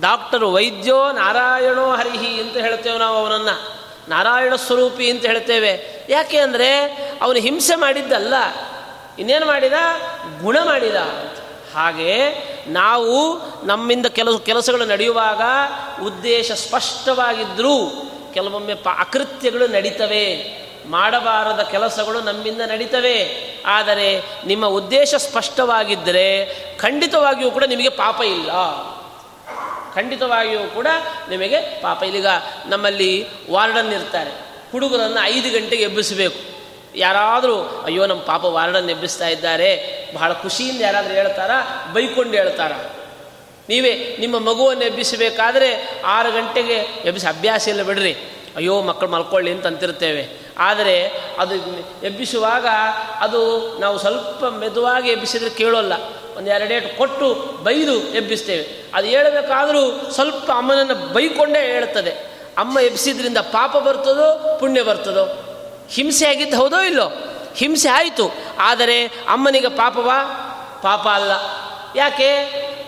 ಡಾಕ್ಟರು 0.00 0.52
ವೈದ್ಯೋ 0.52 1.12
ನಾರಾಯಣೋ 1.12 1.90
ಹರಿಹಿ 1.90 2.40
ಅಂತ 2.40 2.56
ಹೇಳ್ತೇವೆ 2.56 2.98
ನಾವು 2.98 3.16
ಅವನನ್ನು. 3.16 3.80
ನಾರಾಯಣ 4.08 4.54
ಸ್ವರೂಪಿ 4.54 5.10
ಅಂತ 5.10 5.26
ಹೇಳ್ತೇವೆ. 5.26 6.04
ಯಾಕೆ 6.08 6.38
ಅಂದರೆ 6.38 6.80
ಅವನು 7.22 7.38
ಹಿಂಸೆ 7.38 7.74
ಮಾಡಿದ್ದಲ್ಲ. 7.74 8.34
ಇನ್ನೇನು 9.18 9.46
ಮಾಡಿದ? 9.46 9.72
ಗುಣ 10.42 10.58
ಮಾಡಿದ. 10.64 10.96
ಹಾಗೆ 11.74 12.30
ನಾವು 12.66 13.40
ನಮ್ಮಿಂದ 13.66 14.06
ಕೆಲವು 14.06 14.38
ಕೆಲಸಗಳು 14.38 14.84
ನಡೆಯುವಾಗ 14.84 15.40
ಉದ್ದೇಶ 16.02 16.52
ಸ್ಪಷ್ಟವಾಗಿದ್ದರೂ 16.52 18.10
ಕೆಲವೊಮ್ಮೆ 18.34 18.74
ಪ 18.74 18.88
ಅಕೃತ್ಯಗಳು 18.98 19.66
ನಡೀತವೆ. 19.66 20.60
ಮಾಡಬಾರದ 20.90 21.68
ಕೆಲಸಗಳು 21.70 22.20
ನಮ್ಮಿಂದ 22.20 22.60
ನಡೀತವೆ. 22.60 23.40
ಆದರೆ 23.66 24.22
ನಿಮ್ಮ 24.46 24.66
ಉದ್ದೇಶ 24.66 25.14
ಸ್ಪಷ್ಟವಾಗಿದ್ದರೆ 25.14 26.46
ಖಂಡಿತವಾಗಿಯೂ 26.78 27.50
ಕೂಡ 27.50 27.64
ನಿಮಗೆ 27.64 27.88
ಪಾಪ 27.88 28.20
ಇಲ್ಲ. 28.22 28.50
ಖಂಡಿತವಾಗಿಯೂ 29.94 30.60
ಕೂಡ 30.74 30.86
ನಿಮಗೆ 31.28 31.60
ಪಾಪ 31.60 32.02
ಇಲ್ಲಿಗ 32.02 32.26
ನಮ್ಮಲ್ಲಿ 32.66 33.26
ವಾರ್ಡನ್ 33.50 33.92
ಇರ್ತಾರೆ 33.92 34.30
ಹುಡುಗರನ್ನು 34.72 35.24
ಐದು 35.24 35.50
ಗಂಟೆಗೆ 35.50 35.82
ಎಬ್ಬಿಸಬೇಕು. 35.82 36.50
ಯಾರಾದರೂ, 36.94 37.82
ಅಯ್ಯೋ, 37.86 38.06
ನಮ್ಮ 38.06 38.22
ಪಾಪ 38.22 38.44
ವಾರ್ಡನ್ 38.44 38.90
ಎಬ್ಬಿಸ್ತಾ 38.90 39.28
ಇದ್ದಾರೆ. 39.28 40.00
ಬಹಳ 40.14 40.32
ಖುಷಿಯಿಂದ 40.32 40.80
ಯಾರಾದರೂ 40.80 41.14
ಹೇಳ್ತಾರಾ? 41.14 41.90
ಬೈಕೊಂಡು 41.92 42.32
ಹೇಳ್ತಾರ? 42.32 42.72
ನೀವೇ 43.68 44.16
ನಿಮ್ಮ 44.20 44.38
ಮಗುವನ್ನು 44.38 44.84
ಎಬ್ಬಿಸಬೇಕಾದ್ರೆ 44.84 46.02
ಆರು 46.06 46.32
ಗಂಟೆಗೆ 46.32 46.74
ಎಬ್ಬಿಸಿ, 47.04 47.26
ಅಭ್ಯಾಸ 47.26 47.68
ಇಲ್ಲ 47.68 47.82
ಬಿಡ್ರಿ. 47.82 48.16
ಅಯ್ಯೋ 48.56 48.82
ಮಕ್ಕಳು 48.82 49.10
ಮಲ್ಕೊಳ್ಳಿ 49.10 49.50
ಅಂತ 49.50 49.66
ಅಂತಿರ್ತೇವೆ. 49.66 50.28
ಆದರೆ, 50.58 51.12
ಅದು 51.38 51.54
ಎಬ್ಬಿಸುವಾಗ 52.06 52.66
ಅದು 53.20 53.74
ನಾವು 53.78 53.98
ಸ್ವಲ್ಪ 53.98 54.44
ಮೆದುವಾಗಿ 54.44 55.10
ಎಬ್ಬಿಸಿದ್ರೆ 55.10 55.50
ಕೇಳೋಲ್ಲ. 55.50 55.92
ಒಂದು 56.40 56.50
ಎರಡೇಟು 56.50 56.98
ಕೊಟ್ಟು 56.98 57.34
ಬೈದು 57.62 58.08
ಎಬ್ಬಿಸ್ತೇವೆ. 58.08 58.90
ಅದು 58.94 59.06
ಹೇಳಬೇಕಾದರೂ 59.06 60.10
ಸ್ವಲ್ಪ 60.10 60.50
ಅಮ್ಮನನ್ನು 60.50 60.94
ಬೈಕೊಂಡೇ 60.94 61.58
ಹೇಳ್ತದೆ 61.58 62.10
ಅಮ್ಮ 62.58 62.78
ಎಬ್ಬಿಸಿದ್ರಿಂದ 62.78 63.38
ಪಾಪ 63.38 63.76
ಬರ್ತದೋ, 63.76 64.56
ಪುಣ್ಯ 64.60 64.82
ಬರ್ತದೋ? 64.82 65.46
ಹಿಂಸೆ 65.90 66.26
ಆಗಿದ್ದು 66.26 66.56
ಹೌದೋ 66.56 66.80
ಇಲ್ಲೋ? 66.80 67.10
ಹಿಂಸೆ 67.54 67.88
ಆಯಿತು. 67.88 68.30
ಆದರೆ 68.58 69.06
ಅಮ್ಮನಿಗೆ 69.06 69.68
ಪಾಪವಾ? 69.68 70.46
ಪಾಪ 70.82 71.08
ಅಲ್ಲ. 71.08 71.32
ಯಾಕೆ? 71.96 72.44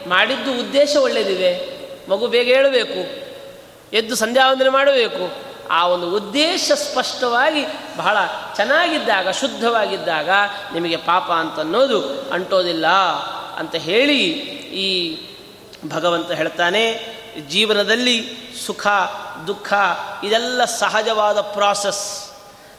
ಮಾಡಿದ್ದು 0.08 0.52
ಉದ್ದೇಶ 0.52 0.96
ಒಳ್ಳೆಯದಿದೆ 0.96 1.78
ಮಗು 2.10 2.26
ಬೇಗ 2.26 2.46
ಹೇಳಬೇಕು. 2.46 3.22
ಎದ್ದು 3.96 4.16
ಸಂಧ್ಯಾವಂದನೆ 4.16 4.68
ಮಾಡಬೇಕು. 4.68 5.52
ಆ 5.70 5.86
ಒಂದು 5.86 6.16
ಉದ್ದೇಶ 6.16 6.72
ಸ್ಪಷ್ಟವಾಗಿ 6.74 7.64
ಬಹಳ 7.96 8.16
ಚೆನ್ನಾಗಿದ್ದಾಗ, 8.56 9.30
ಶುದ್ಧವಾಗಿದ್ದಾಗ 9.30 10.28
ನಿಮಗೆ 10.74 10.96
ಪಾಪ 10.96 11.32
ಅಂತನ್ನೋದು 11.32 12.30
ಅಂಟೋದಿಲ್ಲ. 12.32 12.86
ಅಂತ 13.58 13.74
ಹೇಳಿ 13.74 14.22
ಈ 14.72 15.18
ಭಗವಂತ 15.88 16.30
ಹೇಳ್ತಾನೆ, 16.30 16.82
ಜೀವನದಲ್ಲಿ 17.48 18.30
ಸುಖ, 18.66 18.86
ದುಃಖ, 19.46 19.72
ಇದೆಲ್ಲ 20.24 20.64
ಸಹಜವಾದ 20.64 21.40
ಪ್ರಾಸೆಸ್ 21.40 22.30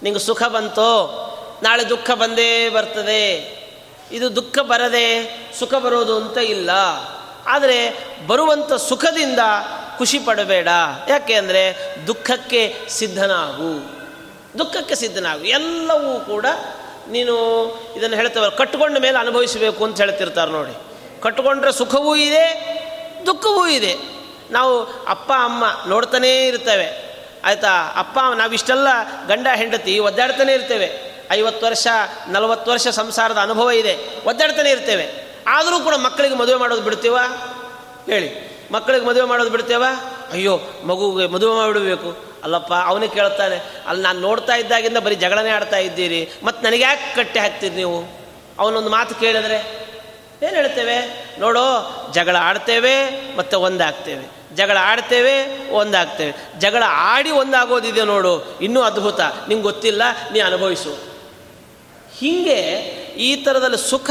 ನಿಂಗೆ 0.04 0.20
ಸುಖ 0.20 0.44
ಬಂತೋ, 0.44 1.20
ನಾಳೆ 1.64 1.90
ದುಃಖ 1.90 2.12
ಬಂದೇ 2.12 2.70
ಬರ್ತದೆ. 2.70 3.64
ಇದು 4.12 4.36
ದುಃಖ 4.36 4.60
ಬರದೆ 4.60 5.38
ಸುಖ 5.60 5.74
ಬರೋದು 5.74 6.18
ಅಂತ 6.18 6.38
ಇಲ್ಲ. 6.38 6.70
ಆದರೆ 7.46 8.08
ಬರುವಂಥ 8.28 8.74
ಸುಖದಿಂದ 8.74 9.40
ಖುಷಿ 9.98 10.20
ಪಡಬೇಡ. 10.20 10.68
ಯಾಕೆ 11.08 11.34
ಅಂದರೆ 11.34 11.96
ದುಃಖಕ್ಕೆ 12.08 12.76
ಸಿದ್ಧನಾಗು. 12.90 14.04
ದುಃಖಕ್ಕೆ 14.60 14.96
ಸಿದ್ಧನಾಗು. 14.96 15.44
ಎಲ್ಲವೂ 15.44 16.20
ಕೂಡ 16.20 16.46
ನೀನು 17.10 17.34
ಇದನ್ನು 17.98 18.16
ಹೇಳ್ತೇವೆ, 18.16 18.58
ಕಟ್ಕೊಂಡ 18.58 18.98
ಮೇಲೆ 18.98 19.18
ಅನುಭವಿಸಬೇಕು 19.18 19.84
ಅಂತ 19.84 20.02
ಹೇಳ್ತಿರ್ತಾರೆ 20.02 20.52
ನೋಡಿ. 20.52 20.78
ಕಟ್ಟಿಕೊಂಡ್ರೆ 21.22 21.72
ಸುಖವೂ 21.72 22.16
ಇದೆ, 22.16 22.74
ದುಃಖವೂ 23.26 23.68
ಇದೆ. 23.68 23.96
ನಾವು 24.52 25.06
ಅಪ್ಪ, 25.06 25.32
ಅಮ್ಮ 25.32 25.64
ನೋಡ್ತಾನೇ 25.88 26.48
ಇರ್ತೇವೆ. 26.48 27.14
ಆಯಿತಾ? 27.46 27.94
ಅಪ್ಪ 27.96 28.20
ನಾವಿಷ್ಟೆಲ್ಲ 28.36 28.88
ಗಂಡ, 29.28 29.48
ಹೆಂಡತಿ 29.56 30.00
ಒದ್ದಾಡ್ತಾನೆ 30.00 30.54
ಇರ್ತೇವೆ. 30.54 31.14
ಐವತ್ತು 31.32 31.66
ವರ್ಷ, 31.66 31.88
ನಲವತ್ತು 32.28 32.72
ವರ್ಷ 32.72 32.88
ಸಂಸಾರದ 32.88 33.38
ಅನುಭವ 33.38 33.72
ಇದೆ, 33.72 33.98
ಒದ್ದಾಡ್ತಾನೆ 34.28 34.70
ಇರ್ತೇವೆ. 34.70 35.36
ಆದರೂ 35.48 35.80
ಕೂಡ 35.80 35.96
ಮಕ್ಕಳಿಗೆ 35.96 36.36
ಮದುವೆ 36.36 36.56
ಮಾಡೋದು 36.56 36.82
ಬಿಡ್ತೀವ? 36.82 37.18
ಹೇಳಿ. 38.06 38.54
ಮಕ್ಕಳಿಗೆ 38.72 39.06
ಮದುವೆ 39.06 39.28
ಮಾಡೋದು 39.28 39.50
ಬಿಡ್ತೇವ? 39.50 39.84
ಅಯ್ಯೋ, 40.32 40.60
ಮಗುಗೆ 40.86 41.28
ಮದುವೆ 41.28 41.56
ಮಾಡಿಬಿಡಬೇಕು. 41.56 42.33
ಅಲ್ಲಪ್ಪ, 42.44 42.74
ಅವನೇ 42.74 43.08
ಕೇಳ್ತಾನೆ, 43.08 43.64
ಅಲ್ಲಿ, 43.88 44.04
ನಾನು 44.04 44.20
ನೋಡ್ತಾ 44.20 44.56
ಇದ್ದಾಗಿಂದ 44.56 44.98
ಬರೀ 44.98 45.16
ಜಗಳನೇ 45.16 45.50
ಆಡ್ತಾ 45.50 45.78
ಇದ್ದೀರಿ 45.78 46.32
ಮತ್ತು 46.44 46.66
ನನಗೆ 46.66 46.82
ಯಾಕೆ 46.82 47.16
ಕಟ್ಟೆ 47.16 47.40
ಹಾಕ್ತೀರಿ 47.40 47.76
ನೀವು? 47.76 48.04
ಅವನೊಂದು 48.60 48.90
ಮಾತು 48.90 49.16
ಕೇಳಿದ್ರೆ, 49.16 49.84
ಏನು 50.44 50.56
ಹೇಳ್ತೇವೆ? 50.56 51.26
ನೋಡೋ, 51.40 51.62
ಜಗಳ 52.14 52.36
ಆಡ್ತೇವೆ, 52.40 52.96
ಮತ್ತು 53.38 53.62
ಒಂದಾಗ್ತೇವೆ. 53.62 54.56
ಜಗಳ 54.56 54.78
ಆಡ್ತೇವೆ, 54.82 55.68
ಒಂದಾಗ್ತೇವೆ. 55.72 56.60
ಜಗಳ 56.60 56.84
ಆಡಿ 56.88 57.32
ಒಂದಾಗೋದಿದೆ 57.32 58.02
ನೋಡು, 58.02 58.60
ಇನ್ನೂ 58.60 58.82
ಅದ್ಭುತ. 58.82 59.20
ನಿಂಗೆ 59.20 59.64
ಗೊತ್ತಿಲ್ಲ, 59.64 60.02
ನೀ 60.34 60.40
ಅನುಭವಿಸು. 60.40 61.14
ಹೀಗೆ 62.18 62.60
ಈ 63.18 63.36
ಥರದಲ್ಲಿ 63.36 63.90
ಸುಖ, 63.90 64.10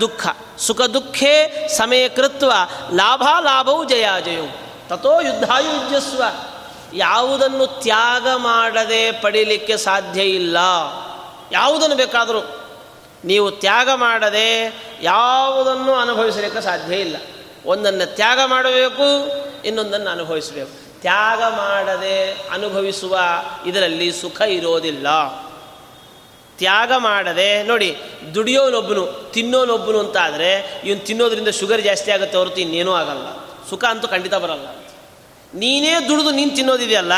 ದುಃಖ. 0.00 0.26
ಸುಖ, 0.58 0.82
ದುಃಖೇ 0.82 1.68
ಸಮಯ 1.76 2.08
ಕೃತ್ವ 2.08 2.52
ಲಾಭ, 2.94 3.22
ಲಾಭವು 3.40 3.84
ಜಯಾಜಯವು 3.84 4.62
ತಥೋ 4.88 5.20
ಯುದ್ಧಾಯುಜ್ಯಸ್ವ. 5.20 6.22
ಯಾವುದನ್ನು 6.94 7.66
ತ್ಯಾಗ 7.66 8.28
ಮಾಡದೆ 8.36 9.12
ಪಡೀಲಿಕ್ಕೆ 9.12 9.76
ಸಾಧ್ಯ 9.76 10.22
ಇಲ್ಲ. 10.22 10.56
ಯಾವುದನ್ನು 11.52 11.96
ಬೇಕಾದರೂ. 11.96 12.58
ನೀವು 13.24 13.50
ತ್ಯಾಗ 13.50 13.90
ಮಾಡದೆ 13.94 14.82
ಯಾವುದನ್ನು 15.02 15.94
ಅನುಭವಿಸಲಿಕ್ಕೆ 15.94 16.60
ಸಾಧ್ಯ 16.60 16.94
ಇಲ್ಲ. 16.94 17.16
ಒಂದನ್ನು 17.66 18.14
ತ್ಯಾಗ 18.14 18.40
ಮಾಡಬೇಕು, 18.46 19.02
ಇನ್ನೊಂದನ್ನು 19.64 20.10
ಅನುಭವಿಸಬೇಕು. 20.10 21.00
ತ್ಯಾಗ 21.00 21.42
ಮಾಡದೆ 21.42 22.32
ಅನುಭವಿಸುವ 22.52 23.18
ಇದರಲ್ಲಿ 23.66 24.12
ಸುಖ 24.12 24.40
ಇರೋದಿಲ್ಲ. 24.40 25.06
ತ್ಯಾಗ 26.58 26.92
ಮಾಡದೆ, 26.98 27.62
ನೋಡಿ, 27.62 27.96
ದುಡಿಯೋನೊಬ್ಬನು, 28.34 29.30
ತಿನ್ನೋನೊಬ್ಬನು 29.32 29.98
ಅಂತ 29.98 30.16
ಆದರೆ 30.16 30.82
ಇವನು 30.84 31.06
ತಿನ್ನೋದ್ರಿಂದ 31.06 31.48
ಶುಗರ್ 31.48 31.82
ಜಾಸ್ತಿ 31.82 32.10
ಆಗುತ್ತೆ 32.10 32.38
ಹೊರತು 32.38 32.60
ಇನ್ನೇನೂ 32.60 32.92
ಆಗಲ್ಲ. 32.92 33.26
ಸುಖ 33.70 33.84
ಅಂತೂ 33.84 34.08
ಖಂಡಿತ 34.08 34.34
ಬರಲ್ಲ. 34.34 34.81
ನೀನೇ 35.54 36.00
ದುಡಿದು 36.08 36.30
ನೀನು 36.30 36.56
ತಿನ್ನೋದಿದೆಯಲ್ಲ? 36.56 37.12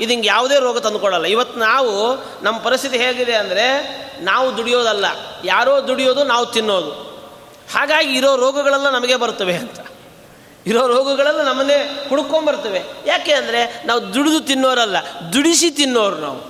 ಇದು 0.00 0.10
ಹಿಂಗೆ 0.10 0.28
ಯಾವುದೇ 0.28 0.58
ರೋಗ 0.58 0.78
ತಂದುಕೊಡಲ್ಲ. 0.78 1.24
ಇವತ್ತು 1.24 1.60
ನಾವು 1.60 1.92
ನಮ್ಮ 2.42 2.58
ಪರಿಸ್ಥಿತಿ 2.58 2.98
ಹೇಗಿದೆ 2.98 3.34
ಅಂದರೆ 3.34 3.66
ನಾವು 4.22 4.56
ದುಡಿಯೋದಲ್ಲ. 4.56 5.04
ಯಾರೋ 5.44 5.80
ದುಡಿಯೋದು, 5.80 6.24
ನಾವು 6.24 6.46
ತಿನ್ನೋದು. 6.46 6.90
ಹಾಗಾಗಿ 7.74 8.14
ಇರೋ 8.14 8.36
ರೋಗಗಳೆಲ್ಲ 8.36 8.90
ನಮಗೆ 8.90 9.16
ಬರ್ತವೆ 9.16 9.54
ಅಂತ. 9.54 9.78
ಇರೋ 10.66 10.86
ರೋಗಗಳೆಲ್ಲ 10.86 11.42
ನಮ್ಮನ್ನೇ 11.42 12.06
ಹುಡ್ಕೊಂಬರ್ತವೆ. 12.08 12.82
ಯಾಕೆ 13.06 13.32
ಅಂದರೆ 13.32 13.86
ನಾವು 13.86 14.14
ದುಡಿದು 14.14 14.40
ತಿನ್ನೋರಲ್ಲ, 14.40 14.96
ದುಡಿಸಿ 15.32 15.70
ತಿನ್ನೋರು 15.70 16.16
ನಾವು. 16.16 16.40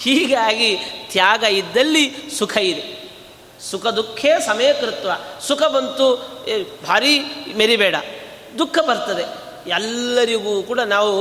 ಹೀಗಾಗಿ 0.00 0.76
ತ್ಯಾಗ 1.10 1.42
ಇದ್ದಲ್ಲಿ 1.42 2.14
ಸುಖ 2.38 2.56
ಇದೆ. 2.56 2.96
ಸುಖ 3.70 3.86
ದುಃಖೇ 3.86 4.32
ಸಮಯಕೃತ್ವ. 4.46 5.10
ಸುಖ 5.40 5.62
ಬಂತು 5.62 6.06
ಭಾರಿ 6.88 7.18
ಮೆರಿಬೇಡ. 7.56 7.94
ದುಃಖ 8.58 8.78
ಬರ್ತದೆ. 8.78 9.45
ಎಲ್ಲರಿಗೂ 9.66 10.62
ಕೂಡ 10.62 10.80
ನಾವು 10.80 11.12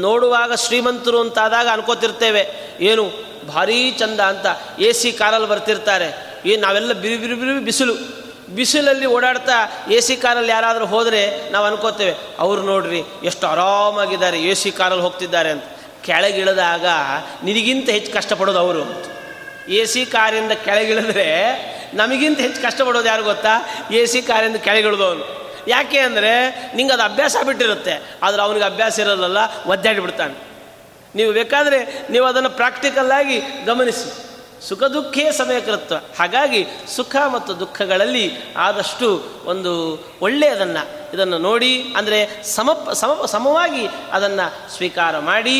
ನೋಡುವಾಗ 0.00 0.54
ಶ್ರೀಮಂತರು 0.54 1.20
ಅಂತಾದಾಗ 1.20 1.68
ಅನ್ಕೋತಿರ್ತೇವೆ. 1.72 2.42
ಏನು 2.80 3.04
ಭಾರೀ 3.48 3.90
ಚಂದ 3.90 4.20
ಅಂತ 4.20 4.46
ಎ 4.78 4.92
ಸಿ 4.92 5.12
ಕಾರಲ್ಲಿ 5.12 5.48
ಬರ್ತಿರ್ತಾರೆ. 5.48 6.08
ಏನು 6.46 6.62
ನಾವೆಲ್ಲ 6.62 6.92
ಬಿರು 6.92 7.20
ಬಿರು 7.20 7.36
ಬಿರು 7.36 7.60
ಬಿಸಿಲು. 7.60 7.94
ಬಿಸಿಲಲ್ಲಿ 8.54 9.06
ಓಡಾಡ್ತಾ 9.06 9.88
ಎ 9.90 10.00
ಸಿ 10.00 10.16
ಕಾರಲ್ಲಿ 10.16 10.52
ಯಾರಾದರೂ 10.52 10.86
ಹೋದರೆ 10.86 11.50
ನಾವು 11.50 11.66
ಅನ್ಕೋತೇವೆ, 11.66 12.14
ಅವ್ರು 12.38 12.62
ನೋಡ್ರಿ, 12.62 13.04
ಎಷ್ಟು 13.24 13.46
ಆರಾಮಾಗಿದ್ದಾರೆ, 13.46 14.42
ಎ 14.42 14.54
ಸಿ 14.54 14.70
ಕಾರಲ್ಲಿ 14.70 15.02
ಹೋಗ್ತಿದ್ದಾರೆ 15.02 15.50
ಅಂತ. 15.50 15.62
ಕೆಳಗಿಳಿದಾಗ 16.04 16.86
ನಿನಗಿಂತ 17.44 17.88
ಹೆಚ್ಚು 17.90 18.12
ಕಷ್ಟಪಡೋದು 18.12 18.58
ಅವರು 18.58 18.82
ಎ 19.68 19.84
ಸಿ 19.84 20.04
ಕಾರಿಂದ 20.04 20.52
ಕೆಳಗಿಳಿದ್ರೆ 20.52 21.28
ನಮಗಿಂತ 21.94 22.40
ಹೆಚ್ಚು 22.40 22.62
ಕಷ್ಟಪಡೋದು 22.62 23.06
ಯಾರು 23.06 23.22
ಗೊತ್ತಾ? 23.22 23.52
ಎ 23.90 24.06
ಸಿ 24.06 24.22
ಕಾರಿಂದ 24.22 24.56
ಕೆಳಗಿಳಿದವನು. 24.56 25.39
ಯಾಕೆ 25.68 25.98
ಅಂದರೆ 25.98 26.32
ನಿಂಗೆ 26.76 26.92
ಅದು 26.92 27.02
ಅಭ್ಯಾಸ 27.02 27.36
ಬಿಟ್ಟಿರುತ್ತೆ, 27.46 27.94
ಆದರೆ 28.22 28.42
ಅವನಿಗೆ 28.42 28.64
ಅಭ್ಯಾಸ 28.64 28.98
ಇರೋದಲ್ಲ, 28.98 29.38
ಒದ್ದಾಡಿ 29.66 30.00
ಬಿಡ್ತಾನೆ. 30.00 30.34
ನೀವು 31.14 31.32
ಬೇಕಾದರೆ 31.32 31.78
ನೀವು 32.10 32.26
ಅದನ್ನು 32.26 32.50
ಪ್ರಾಕ್ಟಿಕಲ್ಲಾಗಿ 32.50 33.38
ಗಮನಿಸಿ. 33.66 34.08
ಸುಖ 34.68 34.82
ದುಃಖೇ 34.84 35.32
ಸಮಯಕೃತ್ವ 35.32 35.96
ಹಾಗಾಗಿ 36.18 36.66
ಸುಖ 36.96 37.16
ಮತ್ತು 37.34 37.60
ದುಃಖಗಳಲ್ಲಿ 37.60 38.24
ಆದಷ್ಟು 38.56 39.06
ಒಂದು 39.44 39.72
ಒಳ್ಳೆಯದನ್ನು, 40.22 40.82
ಇದನ್ನು 41.14 41.38
ನೋಡಿ, 41.38 41.72
ಅಂದರೆ 41.96 42.18
ಸಮ 42.44 42.92
ಸಮ, 42.92 43.26
ಸಮವಾಗಿ 43.26 43.86
ಅದನ್ನು 44.12 44.46
ಸ್ವೀಕಾರ 44.76 45.18
ಮಾಡಿ. 45.18 45.56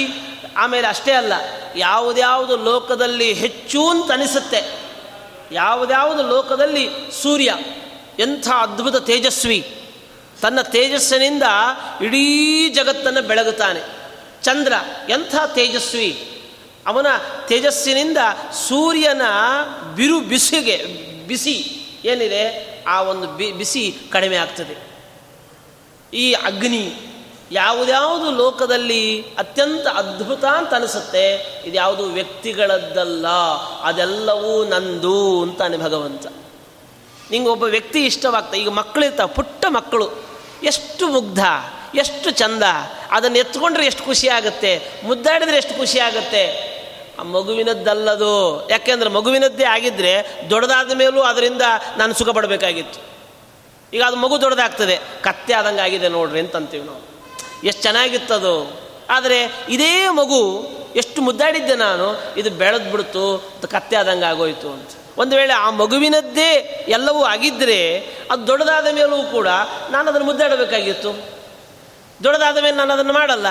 ಆಮೇಲೆ 0.56 0.86
ಅಷ್ಟೇ 0.86 1.12
ಅಲ್ಲ, 1.12 1.32
ಯಾವುದ್ಯಾವುದು 1.76 2.56
ಲೋಕದಲ್ಲಿ 2.56 3.32
ಹೆಚ್ಚು 3.32 3.88
ಅಂತ 3.88 4.10
ಅನಿಸುತ್ತೆ, 4.12 4.60
ಯಾವುದ್ಯಾವುದು 5.52 6.22
ಲೋಕದಲ್ಲಿ 6.22 6.84
ಸೂರ್ಯ, 7.22 7.50
ಎಂಥ 8.18 8.48
ಅದ್ಭುತ 8.48 8.96
ತೇಜಸ್ವಿ 8.96 9.60
ತನ್ನ 10.42 10.61
ತೇಜಸ್ಸಿನಿಂದ 10.61 11.42
ಇಡೀ 12.00 12.68
ಜಗತ್ತನ್ನು 12.68 13.22
ಬೆಳಗುತ್ತಾನೆ. 13.22 13.81
ಚಂದ್ರ 14.42 14.72
ಎಂಥ 15.09 15.35
ತೇಜಸ್ವಿ. 15.55 16.26
ಅವನ 16.87 17.07
ತೇಜಸ್ಸಿನಿಂದ 17.48 18.18
ಸೂರ್ಯನ 18.68 19.22
ಬಿರು 19.96 20.20
ಬಿಸಿಗೆ, 20.20 20.85
ಬಿಸಿ 21.29 21.76
ಏನಿದೆ? 22.05 22.70
ಆ 22.87 23.03
ಒಂದು 23.03 23.26
ಬಿ, 23.26 23.53
ಬಿಸಿ 23.53 23.96
ಕಡಿಮೆ 24.11 24.37
ಆಗ್ತದೆ. 24.37 24.90
ಈ 26.14 26.33
ಅಗ್ನಿ 26.33 26.92
ಯಾವುದ್ಯಾವುದು 27.53 28.31
ಲೋಕದಲ್ಲಿ 28.31 29.22
ಅತ್ಯಂತ 29.22 29.87
ಅದ್ಭುತ 29.87 30.44
ಅಂತ 30.44 30.74
ಅನಿಸುತ್ತೆ. 30.74 31.35
ಇದ್ಯಾವುದು 31.66 32.05
ವ್ಯಕ್ತಿಗಳದ್ದಲ್ಲ. 32.05 33.29
ಅದೆಲ್ಲವೂ 33.83 34.64
ನಂದು 34.64 35.42
ಅಂತಾನೆ 35.42 35.76
ಭಗವಂತ. 35.76 36.26
ನಿಂಗೆ 37.31 37.48
ಒಬ್ಬ 37.48 37.62
ವ್ಯಕ್ತಿ 37.62 38.05
ಇಷ್ಟವಾಗ್ತದೆ 38.05 38.61
ಈಗ 38.61 38.68
ಮಕ್ಕಳಿರ್ತಾವೆ 38.68 39.35
ಪುಟ್ಟ 39.35 39.64
ಮಕ್ಕಳು. 39.68 40.29
ಎಷ್ಟು 40.64 41.08
ಮುಗ್ಧ, 41.08 41.38
ಎಷ್ಟು 41.94 42.30
ಚಂದ. 42.30 42.62
ಅದನ್ನು 43.10 43.38
ಎತ್ಕೊಂಡ್ರೆ 43.38 43.86
ಎಷ್ಟು 43.86 44.04
ಖುಷಿ 44.04 44.28
ಆಗುತ್ತೆ, 44.28 44.82
ಮುದ್ದಾಡಿದ್ರೆ 45.04 45.56
ಎಷ್ಟು 45.56 45.74
ಖುಷಿ 45.74 45.98
ಆಗುತ್ತೆ. 45.98 46.70
ಆ 47.18 47.22
ಮಗುವಿನದ್ದಲ್ಲದು. 47.22 48.68
ಯಾಕೆಂದ್ರೆ 48.70 49.10
ಮಗುವಿನದ್ದೇ 49.10 49.64
ಆಗಿದ್ದರೆ 49.64 50.42
ದೊಡ್ಡದಾದ 50.50 50.92
ಮೇಲೂ 50.94 51.20
ಅದರಿಂದ 51.20 51.62
ನಾನು 51.96 52.14
ಸುಖ 52.14 52.28
ಪಡಬೇಕಾಗಿತ್ತು. 52.28 53.00
ಈಗ 53.96 54.02
ಅದು 54.02 54.16
ಮಗು 54.16 54.40
ದೊಡ್ಡದಾಗ್ತದೆ. 54.40 54.98
ಕತ್ತೆ 55.22 55.52
ಆದಂಗೆ 55.52 55.80
ಆಗಿದೆ 55.80 56.08
ನೋಡ್ರಿ 56.08 56.40
ಅಂತಂತೀವಿ 56.40 56.86
ನಾವು. 56.86 57.00
ಎಷ್ಟು 57.64 57.82
ಚೆನ್ನಾಗಿತ್ತದು. 57.82 58.80
ಆದರೆ 59.10 59.66
ಇದೇ 59.68 60.08
ಮಗು 60.08 60.68
ಎಷ್ಟು 60.96 61.22
ಮುದ್ದಾಡಿದ್ದೆ 61.22 61.74
ನಾನು, 61.74 62.22
ಇದು 62.36 62.50
ಬೆಳೆದ್ಬಿಡ್ತು, 62.50 63.52
ಕತ್ತೆ 63.70 63.96
ಆದಂಗೆ 63.96 64.24
ಆಗೋಯ್ತು 64.24 64.68
ಅಂತ. 64.68 64.90
ಒಂದು 65.20 65.37
ವೇಳೆ 65.37 65.52
ಆ 65.52 65.70
ಮಗುವಿನದ್ದೇ 65.70 66.52
ಎಲ್ಲವೂ 66.88 67.22
ಆಗಿದ್ದರೆ 67.22 67.98
ಅದು 68.30 68.46
ದೊಡ್ಡದಾದ 68.46 68.87
ಮೇಲೂ 68.94 69.22
ಕೂಡ 69.22 69.48
ನಾನು 69.90 70.11
ಅದನ್ನು 70.11 70.26
ಮುದ್ದಾಡಬೇಕಾಗಿತ್ತು. 70.26 71.28
ದೊಡ್ಡದಾದ 72.24 72.59
ಮೇಲೆ 72.59 72.76
ನಾನು 72.76 72.92
ಅದನ್ನು 72.92 73.12
ಮಾಡಲ್ಲ. 73.12 73.46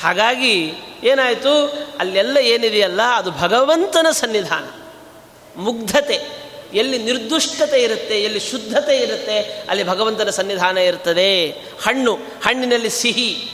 ಹಾಗಾಗಿ 0.00 0.72
ಏನಾಯಿತು? 1.04 1.78
ಅಲ್ಲೆಲ್ಲ 2.00 2.36
ಏನಿದೆಯಲ್ಲ? 2.36 3.02
ಅದು 3.02 3.30
ಭಗವಂತನ 3.30 4.06
ಸನ್ನಿಧಾನ. 4.10 4.64
ಮುಗ್ಧತೆ. 5.56 6.40
ಎಲ್ಲಿ 6.74 6.98
ನಿರ್ದುಷ್ಟತೆ 6.98 7.82
ಇರುತ್ತೆ, 7.82 8.22
ಎಲ್ಲಿ 8.22 8.40
ಶುದ್ಧತೆ 8.40 8.96
ಇರುತ್ತೆ, 8.96 9.66
ಅಲ್ಲಿ 9.68 9.84
ಭಗವಂತನ 9.84 10.30
ಸನ್ನಿಧಾನ 10.30 10.78
ಇರ್ತದೆ. 10.78 11.50
ಹಣ್ಣು, 11.84 12.14
ಹಣ್ಣಿನಲ್ಲಿ 12.14 12.90
ಸಿಹಿ. 12.90 13.50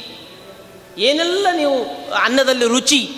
ಏನೆಲ್ಲ 0.99 1.47
ನೀವು 1.53 2.05
ಅನ್ನದಲ್ಲಿ 2.15 2.65
ರುಚಿ 2.65 3.09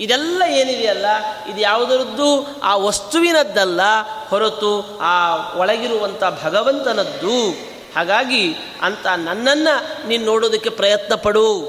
ಇದೆಲ್ಲ 0.00 0.42
ಏನಿದೆಯಲ್ಲ? 0.48 1.06
ಇದು 1.50 1.60
ಯಾವುದರದ್ದು? 1.60 2.60
ಆ 2.60 2.76
ವಸ್ತುವಿನದ್ದಲ್ಲ. 2.76 3.80
ಹೊರತು 4.28 4.98
ಆ 5.00 5.36
ಒಳಗಿರುವಂಥ 5.56 6.22
ಭಗವಂತನದ್ದು. 6.44 7.50
ಹಾಗಾಗಿ 7.94 8.54
ಅಂತ 8.82 9.06
ನನ್ನನ್ನು 9.06 10.08
ನೀನು 10.08 10.24
ನೋಡೋದಕ್ಕೆ 10.24 10.68
ಪ್ರಯತ್ನ 10.68 11.14
ಪಡು. 11.14 11.62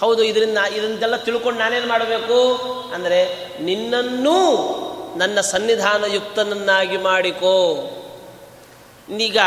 ಹೌದು, 0.00 0.22
ಇದರಿಂದ 0.22 0.58
ಇದನ್ನೆಲ್ಲ 0.58 1.16
ತಿಳ್ಕೊಂಡು 1.16 1.60
ನಾನೇನು 1.60 1.88
ಮಾಡಬೇಕು? 1.88 2.54
ಅಂದರೆ 2.94 3.48
ನಿನ್ನನ್ನೂ 3.62 4.38
ನನ್ನ 5.16 5.40
ಸನ್ನಿಧಾನಯುಕ್ತನನ್ನಾಗಿ 5.40 6.96
ಮಾಡಿಕೋ. 6.96 7.88
ಈಗ 9.20 9.38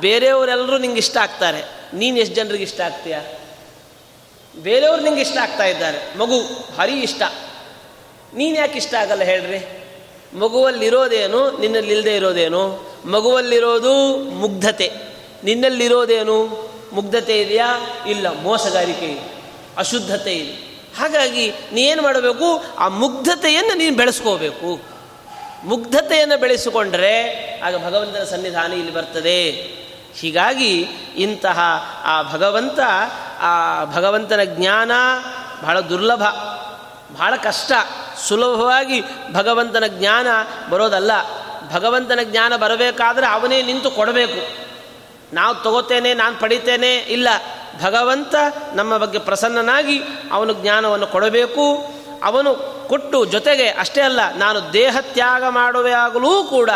ಬೇರೆಯವರೆಲ್ಲರೂ 0.00 0.78
ನಿಂಗೆ 0.78 0.98
ಇಷ್ಟ 0.98 1.16
ಆಗ್ತಾರೆ. 1.16 1.64
ನೀನು 1.94 2.18
ಎಷ್ಟು 2.18 2.34
ಜನರಿಗೆ 2.34 2.64
ಇಷ್ಟ 2.64 2.80
ಆಗ್ತೀಯ? 2.80 3.18
ಬೇರೆಯವರು 4.62 5.02
ನಿಂಗೆ 5.02 5.20
ಇಷ್ಟ 5.20 5.38
ಆಗ್ತಾ 5.38 5.64
ಇದ್ದಾರೆ. 5.64 6.18
ಮಗು 6.18 6.40
ಭಾರಿ 6.76 6.92
ಇಷ್ಟ. 6.92 7.22
ನೀನು 8.36 8.56
ಯಾಕೆ 8.56 8.78
ಇಷ್ಟ 8.78 8.94
ಆಗಲ್ಲ 8.94 9.22
ಹೇಳ್ರಿ? 9.22 9.82
ಮಗುವಲ್ಲಿರೋದೇನು 10.38 11.58
ನಿನ್ನಲ್ಲಿ 11.58 11.92
ಇಲ್ಲದೆ 11.92 12.16
ಇರೋದೇನು? 12.16 12.68
ಮಗುವಲ್ಲಿರೋದು 13.06 14.16
ಮುಗ್ಧತೆ. 14.16 14.92
ನಿನ್ನಲ್ಲಿರೋದೇನು 15.44 16.66
ಮುಗ್ಧತೆ 16.92 17.40
ಇದೆಯಾ? 17.40 17.80
ಇಲ್ಲ, 18.08 18.42
ಮೋಸಗಾರಿಕೆ 18.42 19.06
ಇದೆ. 19.06 19.42
ಅಶುದ್ಧತೆ 19.78 20.32
ಇದೆ. 20.32 20.66
ಹಾಗಾಗಿ 20.98 21.50
ನೀನು 21.50 22.02
ಮಾಡಬೇಕು? 22.02 22.64
ಆ 22.78 22.88
ಮುಗ್ಧತೆಯನ್ನು 22.88 23.74
ನೀನು 23.74 23.96
ಬೆಳೆಸ್ಕೋಬೇಕು. 23.96 24.80
ಮುಗ್ಧತೆಯನ್ನು 25.64 26.40
ಬೆಳೆಸಿಕೊಂಡ್ರೆ 26.40 27.22
ಆಗ 27.64 27.86
ಭಗವಂತನ 27.86 28.24
ಸನ್ನಿಧಾನ 28.24 28.72
ಇಲ್ಲಿ 28.72 28.94
ಬರ್ತದೆ. 28.94 29.50
ಹೀಗಾಗಿ 30.20 30.80
ಇಂತಹ 31.16 31.60
ಆ 32.04 32.32
ಭಗವಂತ, 32.32 32.78
ಆ 33.40 33.84
ಭಗವಂತನ 33.84 34.40
ಜ್ಞಾನ 34.44 34.92
ಬಹಳ 35.62 35.80
ದುರ್ಲಭ. 35.80 36.22
ಬಹಳ 37.12 37.36
ಕಷ್ಟ. 37.36 37.72
ಸುಲಭವಾಗಿ 38.28 39.02
ಭಗವಂತನ 39.32 39.84
ಜ್ಞಾನ 39.86 40.26
ಬರೋದಲ್ಲ. 40.70 41.10
ಭಗವಂತನ 41.74 42.18
ಜ್ಞಾನ 42.24 42.56
ಬರಬೇಕಾದ್ರೆ 42.56 43.26
ಅವನೇ 43.26 43.62
ನಿಂತು 43.62 43.90
ಕೊಡಬೇಕು. 43.90 44.66
ನಾವು 45.32 45.54
ತಗೋತೇನೆ, 45.54 46.14
ನಾನು 46.14 46.40
ಪಡಿತೇನೆ, 46.40 46.96
ಇಲ್ಲ. 46.96 47.28
ಭಗವಂತ 47.84 48.34
ನಮ್ಮ 48.74 48.96
ಬಗ್ಗೆ 48.96 49.18
ಪ್ರಸನ್ನನಾಗಿ 49.18 50.00
ಅವನು 50.32 50.52
ಜ್ಞಾನವನ್ನು 50.52 51.06
ಕೊಡಬೇಕು. 51.06 51.94
ಅವನು 52.24 52.54
ಕೊಟ್ಟು 52.88 53.24
ಜೊತೆಗೆ 53.24 53.68
ಅಷ್ಟೇ 53.68 54.00
ಅಲ್ಲ, 54.00 54.34
ನಾನು 54.34 54.72
ದೇಹ 54.72 54.96
ತ್ಯಾಗ 55.00 55.44
ಮಾಡುವೆ 55.48 55.92
ಆಗಲೂ 55.92 56.44
ಕೂಡ 56.44 56.70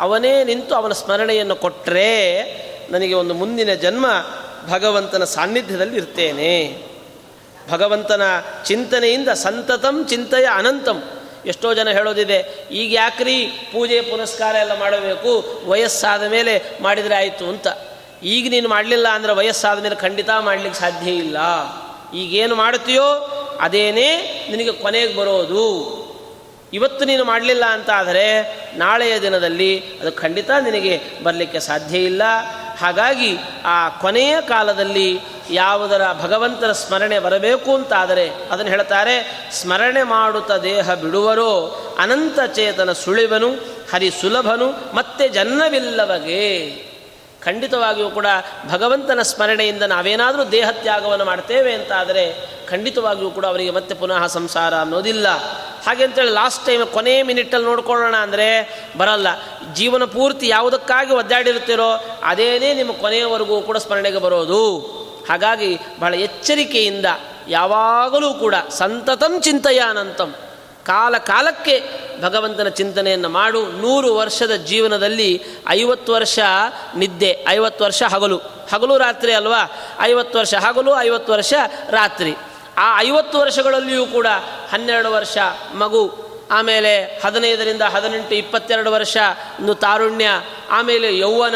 ಅವನೇ 0.00 0.44
ನಿಂತು 0.44 0.74
ಅವನ 0.74 0.92
ಸ್ಮರಣೆಯನ್ನು 0.92 1.56
ಕೊಟ್ಟರೆ 1.56 2.42
ನನಗೆ 2.90 3.14
ಒಂದು 3.14 3.34
ಮುಂದಿನ 3.34 3.74
ಜನ್ಮ 3.74 4.06
ಭಗವಂತನ 4.70 5.24
ಸಾನ್ನಿಧ್ಯದಲ್ಲಿ 5.24 5.96
ಇರ್ತೇನೆ. 5.96 6.82
ಭಗವಂತನ 7.70 8.24
ಚಿಂತನೆಯಿಂದ 8.64 9.30
ಸಂತತಂ 9.44 9.96
ಚಿಂತೆಯ 10.08 10.48
ಅನಂತಂ. 10.60 10.98
ಎಷ್ಟೋ 11.52 11.68
ಜನ 11.78 11.88
ಹೇಳೋದಿದೆ, 11.88 12.38
ಈಗ 12.80 12.90
ಯಾಕ್ರಿ 12.92 13.36
ಪೂಜೆ 13.72 13.98
ಪುನಸ್ಕಾರ 14.10 14.54
ಎಲ್ಲ 14.64 14.74
ಮಾಡಬೇಕು? 14.80 15.32
ವಯಸ್ಸಾದ 15.70 16.22
ಮೇಲೆ 16.30 16.54
ಮಾಡಿದರೆ 16.80 17.14
ಆಯಿತು 17.14 17.44
ಅಂತ. 17.52 17.66
ಈಗ 18.34 18.50
ನೀನು 18.50 18.68
ಮಾಡಲಿಲ್ಲ 18.68 19.08
ಅಂದರೆ 19.16 19.32
ವಯಸ್ಸಾದ 19.32 19.78
ಮೇಲೆ 19.82 19.96
ಖಂಡಿತ 19.96 20.30
ಮಾಡಲಿಕ್ಕೆ 20.48 20.78
ಸಾಧ್ಯ 20.80 21.10
ಇಲ್ಲ. 21.24 21.38
ಈಗೇನು 22.14 22.54
ಮಾಡ್ತೀಯೋ 22.54 23.06
ಅದೇನೇ 23.60 24.08
ನಿನಗೆ 24.50 24.72
ಕೊನೆಗೆ 24.82 25.12
ಬರೋದು. 25.16 25.66
ಇವತ್ತು 26.72 27.02
ನೀನು 27.04 27.24
ಮಾಡಲಿಲ್ಲ 27.24 27.64
ಅಂತ 27.74 27.90
ಆದರೆ 27.90 28.24
ನಾಳೆಯ 28.76 29.14
ದಿನದಲ್ಲಿ 29.20 29.72
ಅದು 30.00 30.10
ಖಂಡಿತ 30.12 30.50
ನಿನಗೆ 30.64 30.94
ಬರಲಿಕ್ಕೆ 31.24 31.60
ಸಾಧ್ಯ 31.60 31.96
ಇಲ್ಲ. 32.10 32.22
ಹಾಗಾಗಿ 32.80 33.30
ಆ 33.64 33.76
ಕೊನೆಯ 34.02 34.34
ಕಾಲದಲ್ಲಿ 34.48 35.08
ಯಾವುದರ 35.50 36.02
ಭಗವಂತನ 36.22 36.72
ಸ್ಮರಣೆ 36.72 37.18
ಬರಬೇಕು 37.18 37.74
ಅಂತಾದರೆ 37.74 38.30
ಅದನ್ನು 38.50 38.70
ಹೇಳ್ತಾರೆ, 38.70 39.48
ಸ್ಮರಣೆ 39.52 40.02
ಮಾಡುತ್ತ 40.02 40.52
ದೇಹ 40.52 40.94
ಬಿಡುವರೋ 40.94 41.82
ಅನಂತ 41.98 42.38
ಚೇತನ 42.54 42.92
ಸುಳಿವನು, 42.92 43.48
ಹರಿ 43.92 44.10
ಸುಲಭನು, 44.10 44.96
ಮತ್ತೆ 44.96 45.28
ಜನ್ಮವಿಲ್ಲವಗೆ. 45.28 46.86
ಖಂಡಿತವಾಗಿಯೂ 47.44 48.10
ಕೂಡ 48.10 48.26
ಭಗವಂತನ 48.70 49.22
ಸ್ಮರಣೆಯಿಂದ 49.22 49.82
ನಾವೇನಾದರೂ 49.82 50.44
ದೇಹ 50.44 50.70
ತ್ಯಾಗವನ್ನು 50.70 51.24
ಮಾಡ್ತೇವೆ 51.24 51.72
ಅಂತಾದರೆ 51.72 52.56
ಖಂಡಿತವಾಗಿಯೂ 52.68 53.30
ಕೂಡ 53.30 53.46
ಅವರಿಗೆ 53.46 53.70
ಮತ್ತೆ 53.70 53.94
ಪುನಃ 53.94 54.26
ಸಂಸಾರ 54.26 54.74
ಅನ್ನೋದಿಲ್ಲ. 54.74 55.28
ಹಾಗೆ 55.86 56.04
ಅಂತೇಳಿ 56.04 56.30
ಲಾಸ್ಟ್ 56.30 56.66
ಟೈಮ್ 56.66 56.86
ಕೊನೆ 56.86 57.22
ಮಿನಿಟಲ್ಲಿ 57.22 57.66
ನೋಡ್ಕೊಳ್ಳೋಣ 57.66 58.16
ಅಂದರೆ 58.16 58.80
ಬರಲ್ಲ. 58.98 59.26
ಜೀವನ 59.74 60.04
ಪೂರ್ತಿ 60.04 60.48
ಯಾವುದಕ್ಕಾಗಿ 60.48 61.14
ಒದ್ದಾಡಿರುತ್ತೀರೋ 61.14 62.04
ಅದೇನೇ 62.22 62.74
ನಿಮ್ಮ 62.74 62.92
ಕೊನೆಯವರೆಗೂ 62.92 63.60
ಕೂಡ 63.60 63.76
ಸ್ಮರಣೆಗೆ 63.76 64.18
ಬರೋದು. 64.18 65.05
ಹಾಗಾಗಿ 65.28 65.78
ಬಹಳ 66.00 66.14
ಎಚ್ಚರಿಕೆಯಿಂದ 66.14 67.06
ಯಾವಾಗಲೂ 67.48 68.34
ಕೂಡ 68.34 68.54
ಸಂತತಂ 68.70 69.40
ಚಿಂತೆಯಾನಂತಂ. 69.40 70.34
ಕಾಲ 70.84 71.18
ಕಾಲಕ್ಕೆ 71.18 71.84
ಭಗವಂತನ 72.22 72.68
ಚಿಂತನೆಯನ್ನು 72.68 73.28
ಮಾಡು. 73.28 73.66
ನೂರು 73.66 74.14
ವರ್ಷದ 74.14 74.54
ಜೀವನದಲ್ಲಿ 74.54 75.42
ಐವತ್ತು 75.68 76.12
ವರ್ಷ 76.12 76.38
ನಿದ್ದೆ, 76.96 77.44
ಐವತ್ತು 77.48 77.84
ವರ್ಷ 77.84 78.02
ಹಗಲು. 78.02 78.36
ಹಗಲು 78.72 78.98
ರಾತ್ರಿ 78.98 79.32
ಅಲ್ವಾ? 79.32 79.70
ಐವತ್ತು 80.00 80.38
ವರ್ಷ 80.38 80.54
ಹಗಲು, 80.54 80.98
ಐವತ್ತು 80.98 81.32
ವರ್ಷ 81.32 81.54
ರಾತ್ರಿ. 81.90 82.34
ಆ 82.78 83.00
ಐವತ್ತು 83.00 83.38
ವರ್ಷಗಳಲ್ಲಿಯೂ 83.38 84.06
ಕೂಡ 84.06 84.26
ಹನ್ನೆರಡು 84.70 85.12
ವರ್ಷ 85.12 85.38
ಮಗು, 85.74 86.16
ಆಮೇಲೆ 86.50 87.20
ಹದಿನೈದರಿಂದ 87.24 87.82
ಹದಿನೆಂಟು, 87.82 88.34
ಇಪ್ಪತ್ತೆರಡು 88.34 88.92
ವರ್ಷ 88.92 89.16
ಒಂದು 89.60 89.74
ತಾರುಣ್ಯ, 89.74 90.28
ಆಮೇಲೆ 90.70 91.18
ಯೌವನ, 91.18 91.54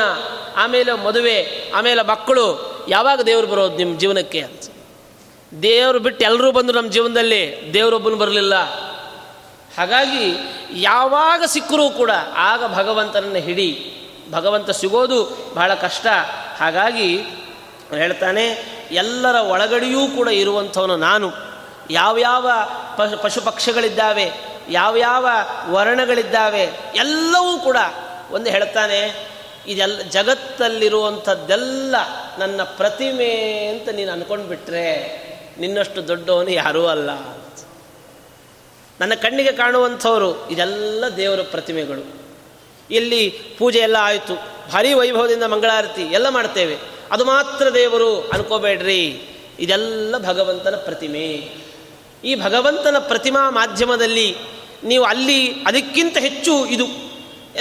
ಆಮೇಲೆ 0.57 0.93
ಮದುವೆ, 0.93 1.71
ಆಮೇಲೆ 1.75 2.03
ಮಕ್ಕಳು. 2.03 2.70
ಯಾವಾಗ 2.91 3.21
ದೇವರು 3.21 3.47
ಬರೋದು 3.47 3.77
ನಿಮ್ಮ 3.77 3.99
ಜೀವನಕ್ಕೆ 3.99 4.41
ಅಂತ. 4.41 4.63
ದೇವರು 5.63 5.99
ಬಿಟ್ಟು 5.99 6.25
ಎಲ್ಲರೂ 6.25 6.53
ಬಂದರು 6.53 6.77
ನಮ್ಮ 6.77 6.91
ಜೀವನದಲ್ಲಿ 6.91 7.71
ದೇವರೊಬ್ಬನು 7.75 8.17
ಬರಲಿಲ್ಲ. 8.17 8.55
ಹಾಗಾಗಿ 9.79 10.25
ಯಾವಾಗ 10.75 11.43
ಸಿಕ್ಕರೂ 11.47 11.91
ಕೂಡ 11.91 12.11
ಆಗ 12.37 12.75
ಭಗವಂತನನ್ನು 12.75 13.39
ಹಿಡಿ, 13.39 13.71
ಭಗವಂತ 14.31 14.71
ಸಿಗೋದು 14.71 15.53
ಬಹಳ 15.55 15.75
ಕಷ್ಟ. 15.75 16.07
ಹಾಗಾಗಿ 16.59 17.17
ಹೇಳ್ತಾನೆ, 17.97 18.47
ಎಲ್ಲರ 18.91 19.35
ಒಳಗಡೆಯೂ 19.35 20.07
ಕೂಡ 20.07 20.29
ಇರುವಂಥವನು 20.29 20.97
ನಾನು. 20.97 21.31
ಯಾವ್ಯಾವ 21.91 22.51
ಪಶು 22.97 23.23
ಪಶು 23.23 23.41
ಪಕ್ಷಿಗಳಿದ್ದಾವೆ 23.41 24.33
ಯಾವ್ಯಾವ 24.71 25.29
ವರ್ಣಗಳಿದ್ದಾವೆ, 25.71 26.65
ಎಲ್ಲವೂ 26.95 27.59
ಕೂಡ 27.59 27.77
ಒಂದು 28.31 28.51
ಹೇಳ್ತಾನೆ 28.51 29.30
ಇದೆಲ್ಲ 29.67 30.03
ಜಗತ್ತಲ್ಲಿರುವಂಥದ್ದೆಲ್ಲ 30.03 31.95
ನನ್ನ 32.39 32.63
ಪ್ರತಿಮೆ 32.63 33.67
ಅಂತ 33.67 33.89
ನೀನು 33.89 34.13
ಅಂದ್ಕೊಂಡ್ಬಿಟ್ರೆ 34.13 35.21
ನಿನ್ನಷ್ಟು 35.59 36.09
ದೊಡ್ಡವನು 36.09 36.51
ಯಾರೂ 36.51 36.87
ಅಲ್ಲ 36.87 37.11
ನನ್ನ 39.01 39.15
ಕಣ್ಣಿಗೆ 39.15 39.53
ಕಾಣುವಂಥವರು 39.53 40.51
ಇದೆಲ್ಲ 40.51 41.05
ದೇವರ 41.17 41.41
ಪ್ರತಿಮೆಗಳು. 41.43 42.15
ಇಲ್ಲಿ 42.91 43.31
ಪೂಜೆ 43.59 43.79
ಎಲ್ಲ 43.79 43.97
ಆಯಿತು. 44.01 44.35
ಭಾರಿ 44.73 44.95
ವೈಭವದಿಂದ 44.95 45.43
ಮಂಗಳಾರತಿ 45.43 46.03
ಎಲ್ಲ 46.03 46.29
ಮಾಡ್ತೇವೆ. 46.29 46.79
ಅದು 47.11 47.25
ಮಾತ್ರ 47.25 47.75
ದೇವರು 47.75 48.21
ಅನ್ಕೋಬೇಡ್ರಿ. 48.21 49.23
ಇದೆಲ್ಲ 49.61 50.15
ಭಗವಂತನ 50.19 50.75
ಪ್ರತಿಮೆ. 50.77 51.55
ಈ 52.25 52.35
ಭಗವಂತನ 52.35 52.97
ಪ್ರತಿಮಾ 52.99 53.51
ಮಾಧ್ಯಮದಲ್ಲಿ 53.51 54.37
ನೀವು 54.85 55.05
ಅಲ್ಲಿ 55.05 55.53
ಅದಕ್ಕಿಂತ 55.67 56.19
ಹೆಚ್ಚು 56.19 56.67
ಇದು 56.67 57.10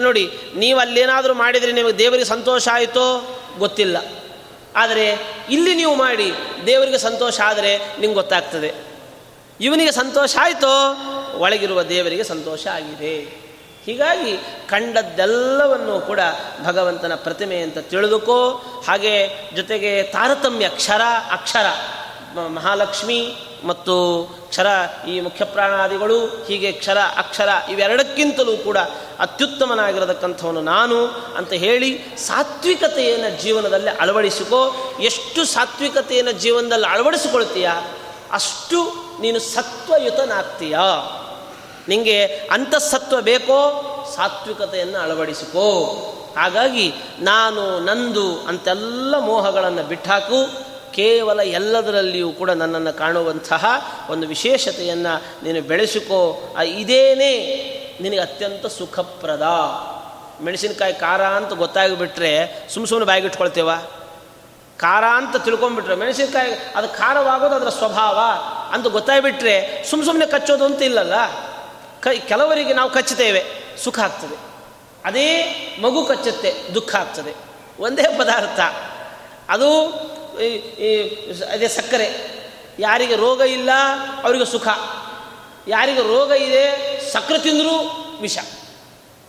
ನೋಡಿ 0.02 0.32
ನೀವು 0.56 0.80
ಅಲ್ಲೇನಾದರೂ 0.80 1.34
ಮಾಡಿದರೆ 1.34 1.72
ನಿಮಗೆ 1.72 1.98
ದೇವರಿಗೆ 1.98 2.26
ಸಂತೋಷ 2.26 2.68
ಆಯಿತೋ? 2.74 3.40
ಗೊತ್ತಿಲ್ಲ. 3.58 3.98
ಆದರೆ 4.76 5.18
ಇಲ್ಲಿ 5.50 5.76
ನೀವು 5.76 5.96
ಮಾಡಿ, 5.96 6.32
ದೇವರಿಗೆ 6.66 6.98
ಸಂತೋಷ 6.98 7.40
ಆದರೆ 7.40 7.78
ನಿಮ್ಗೆ 7.78 8.14
ಗೊತ್ತಾಗ್ತದೆ. 8.14 8.74
ಇವನಿಗೆ 9.62 9.92
ಸಂತೋಷ 9.92 10.36
ಆಯಿತೋ? 10.42 10.98
ಒಳಗಿರುವ 11.38 11.84
ದೇವರಿಗೆ 11.84 12.24
ಸಂತೋಷ 12.24 12.68
ಆಗಿದೆ. 12.68 13.16
ಹೀಗಾಗಿ 13.86 14.38
ಕಂಡದ್ದೆಲ್ಲವನ್ನು 14.70 16.00
ಕೂಡ 16.00 16.20
ಭಗವಂತನ 16.66 17.16
ಪ್ರತಿಮೆ 17.16 17.58
ಅಂತ 17.58 17.78
ತಿಳಿದುಕೋ. 17.78 18.52
ಹಾಗೆ 18.88 19.30
ಜೊತೆಗೆ 19.56 20.04
ತಾರತಮ್ಯ 20.04 20.66
ಅಕ್ಷರ 20.66 21.02
ಅಕ್ಷರ 21.32 21.66
ಮಹಾಲಕ್ಷ್ಮಿ 22.40 23.36
ಮತ್ತು 23.64 24.26
ಕ್ಷರ 24.50 24.68
ಈ 25.08 25.20
ಮುಖ್ಯ 25.20 25.46
ಪ್ರಾಣಾದಿಗಳು, 25.46 26.26
ಹೀಗೆ 26.26 26.72
ಕ್ಷರ, 26.72 26.98
ಅಕ್ಷರ 27.18 27.50
ಇವೆರಡಕ್ಕಿಂತಲೂ 27.70 28.58
ಕೂಡ 28.58 28.78
ಅತ್ಯುತ್ತಮನಾಗಿರತಕ್ಕಂಥವನು 29.20 30.62
ನಾನು 30.62 31.08
ಅಂತ 31.38 31.54
ಹೇಳಿ 31.54 32.18
ಸಾತ್ವಿಕತೆಯನ್ನು 32.18 33.42
ಜೀವನದಲ್ಲಿ 33.42 33.90
ಅಳವಡಿಸಿಕೋ, 33.90 34.76
ಎಷ್ಟು 35.00 35.46
ಸಾತ್ವಿಕತೆಯನ್ನು 35.46 36.32
ಜೀವನದಲ್ಲಿ 36.32 36.88
ಅಳವಡಿಸಿಕೊಳ್ತೀಯ? 36.88 37.70
ಅಷ್ಟು 38.32 38.94
ನೀನು 39.22 39.40
ಸತ್ವಯುತನಾಗ್ತೀಯ. 39.40 40.78
ನಿಮಗೆ 41.88 42.26
ಅಂತಸತ್ವ 42.26 43.22
ಬೇಕೋ, 43.22 43.86
ಸಾತ್ವಿಕತೆಯನ್ನು 44.16 45.00
ಅಳವಡಿಸಿಕೋ. 45.00 45.86
ಹಾಗಾಗಿ 46.38 46.94
ನಾನು 47.20 47.80
ನಂದು 47.80 48.38
ಅಂತೆಲ್ಲ 48.48 49.20
ಮೋಹಗಳನ್ನು 49.20 49.84
ಬಿಟ್ಟಾಕು 49.84 50.70
ಕೇವಲ 50.94 51.40
ಎಲ್ಲದರಲ್ಲಿಯೂ 51.40 52.32
ಕೂಡ 52.32 52.50
ನನ್ನನ್ನು 52.50 52.98
ಕಾಣುವಂತಹ 52.98 53.66
ಒಂದು 54.10 54.28
ವಿಶೇಷತೆಯನ್ನು 54.28 55.44
ನೀನು 55.44 55.62
ಬೆಳೆಸಿಕೋ. 55.62 56.56
ಇದೇನೇ 56.66 57.32
ನಿನಗೆ 58.02 58.20
ಅತ್ಯಂತ 58.20 58.66
ಸುಖಪ್ರದ. 58.66 59.46
ಮೆಣಸಿನಕಾಯಿ 60.42 60.94
ಖಾರ 60.94 61.24
ಅಂತ 61.26 61.54
ಗೊತ್ತಾಗಿಬಿಟ್ರೆ 61.54 62.64
ಸುಮ್ಮ 62.70 62.88
ಸುಮ್ಮನೆ 62.88 63.08
ಬಾಯಿಗಿಟ್ಕೊಳ್ತೇವ? 63.08 63.70
ಖಾರ 64.78 65.04
ಅಂತ 65.06 65.36
ತಿಳ್ಕೊಂಬಿಟ್ರೆ 65.36 65.96
ಮೆಣಸಿನಕಾಯಿ 65.96 66.52
ಅದು 66.76 66.88
ಖಾರವಾಗೋದು 66.88 67.56
ಅದರ 67.56 67.70
ಸ್ವಭಾವ 67.70 68.20
ಅಂತ 68.72 68.88
ಗೊತ್ತಾಗಿಬಿಟ್ರೆ 68.88 69.84
ಸುಮ್ಮ 69.90 70.06
ಸುಮ್ಮನೆ 70.06 70.32
ಕಚ್ಚೋದು 70.32 70.66
ಅಂತ 70.66 70.82
ಇಲ್ಲಲ್ಲ? 70.82 71.14
ಕೈ 72.02 72.20
ಕೆಲವರಿಗೆ 72.20 72.74
ನಾವು 72.74 72.90
ಕಚ್ಚುತ್ತೇವೆ, 72.90 73.46
ಸುಖ 73.84 74.00
ಆಗ್ತದೆ. 74.00 74.38
ಅದೇ 75.06 75.30
ಮಗು 75.82 76.06
ಕಚ್ಚುತ್ತೆ, 76.06 76.56
ದುಃಖ 76.76 76.96
ಆಗ್ತದೆ. 76.96 77.34
ಒಂದೇ 77.80 78.04
ಪದಾರ್ಥ. 78.20 78.60
ಅದು 79.50 79.70
ಅದೇ 81.52 81.68
ಸಕ್ಕರೆ. 81.68 82.40
ಯಾರಿಗೆ 82.80 83.16
ರೋಗ 83.16 83.42
ಇಲ್ಲ, 83.42 83.70
ಅವರಿಗೆ 84.24 84.46
ಸುಖ. 84.46 84.68
ಯಾರಿಗೆ 85.68 86.02
ರೋಗ 86.02 86.32
ಇದೆ, 86.32 87.00
ಸಕ್ಕರೆ 87.14 87.40
ತಿಂದರೂ 87.40 87.76
ವಿಷ. 88.22 88.38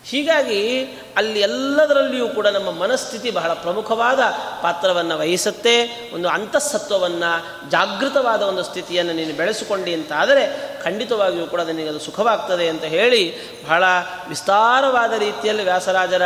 ಹೀಗಾಗಿ 0.05 0.83
ಅಲ್ಲಿ 1.17 1.39
ಎಲ್ಲದರಲ್ಲಿಯೂ 1.39 2.27
ಕೂಡ 2.27 2.47
ನಮ್ಮ 2.47 2.71
ಮನಸ್ಥಿತಿ 2.71 3.31
ಬಹಳ 3.31 3.53
ಪ್ರಮುಖವಾದ 3.53 4.19
ಪಾತ್ರವನ್ನು 4.61 5.17
ವಹಿಸುತ್ತೆ. 5.17 6.09
ಒಂದು 6.13 6.29
ಅಂತಃಸತ್ವವನ್ನು, 6.29 7.69
ಜಾಗೃತವಾದ 7.69 8.41
ಒಂದು 8.41 8.63
ಸ್ಥಿತಿಯನ್ನು 8.63 9.13
ನೀನು 9.13 9.33
ಬೆಳೆಸಿಕೊಂಡಿ 9.33 9.93
ಅಂತಾದರೆ 9.93 10.71
ಖಂಡಿತವಾಗಿಯೂ 10.83 11.45
ಕೂಡ 11.45 11.61
ನಿನಗೆ 11.61 11.89
ಅದು 11.89 11.99
ಸುಖವಾಗ್ತದೆ 11.99 12.67
ಅಂತ 12.67 12.83
ಹೇಳಿ 12.83 13.35
ಬಹಳ 13.67 13.83
ವಿಸ್ತಾರವಾದ 14.29 15.13
ರೀತಿಯಲ್ಲಿ 15.13 15.63
ವ್ಯಾಸರಾಜರ 15.63 16.21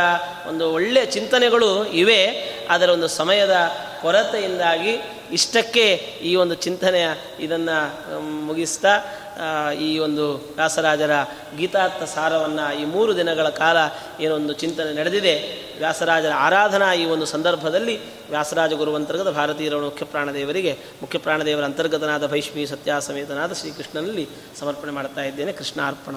ಒಂದು 0.50 0.74
ಒಳ್ಳೆಯ 0.74 1.06
ಚಿಂತನೆಗಳು 1.06 1.86
ಇವೆ. 1.86 2.26
ಅದರ 2.69 2.89
ಒಂದು 2.89 3.08
ಸಮಯದ 3.08 3.56
ಕೊರತೆಯಿಂದಾಗಿ 4.06 4.98
ಇಷ್ಟಕ್ಕೆ 5.32 5.86
ಈ 6.22 6.36
ಒಂದು 6.36 6.56
ಚಿಂತನೆಯ 6.56 7.08
ಇದನ್ನು 7.39 7.78
ಮುಗಿಸ್ತಾ 8.46 8.94
ಈ 9.74 9.98
ಒಂದು 9.98 10.36
ವ್ಯಾಸರಾಜರ 10.56 11.12
ಗೀತಾರ್ಥ 11.58 12.04
ಸಾರವನ್ನು 12.04 12.82
ಈ 12.82 12.86
ಮೂರು 12.86 13.15
ದಿನಗಳ 13.15 13.50
ಕಾಲ 13.50 13.78
ಏನೊಂದು 14.20 14.54
ಚಿಂತನೆ 14.54 14.94
ನಡೆದಿದೆ. 14.94 15.34
ವ್ಯಾಸರಾಜರ 15.78 16.32
ಆರಾಧನಾ 16.36 16.94
ಈ 16.94 17.06
ಒಂದು 17.06 17.26
ಸಂದರ್ಭದಲ್ಲಿ 17.26 17.96
ವ್ಯಾಸರಾಜ 18.30 18.74
ಗುರುವಂತರ್ಗತ 18.74 19.28
ಭಾರತೀಯರ 19.28 19.76
ಮುಖ್ಯ 19.76 20.06
ಪ್ರಾಣದೇವರಿಗೆ, 20.06 20.78
ಮುಖ್ಯ 21.02 21.20
ಪ್ರಾಣದೇವರ 21.20 21.63
ಅಂತರ್ಗತನಾದ 21.63 22.28
ಭೈಷ್ಮಿ 22.28 22.65
ಸತ್ಯಾಸಮೇತನಾದ 22.65 23.54
ಶ್ರೀಕೃಷ್ಣನಲ್ಲಿ 23.54 24.30
ಸಮರ್ಪಣೆ 24.60 24.91
ಮಾಡ್ತಾ 24.91 25.22
ಇದ್ದೇನೆ. 25.22 25.52
ಕೃಷ್ಣ 25.52 25.82
ಅರ್ಪಣ 25.88 26.15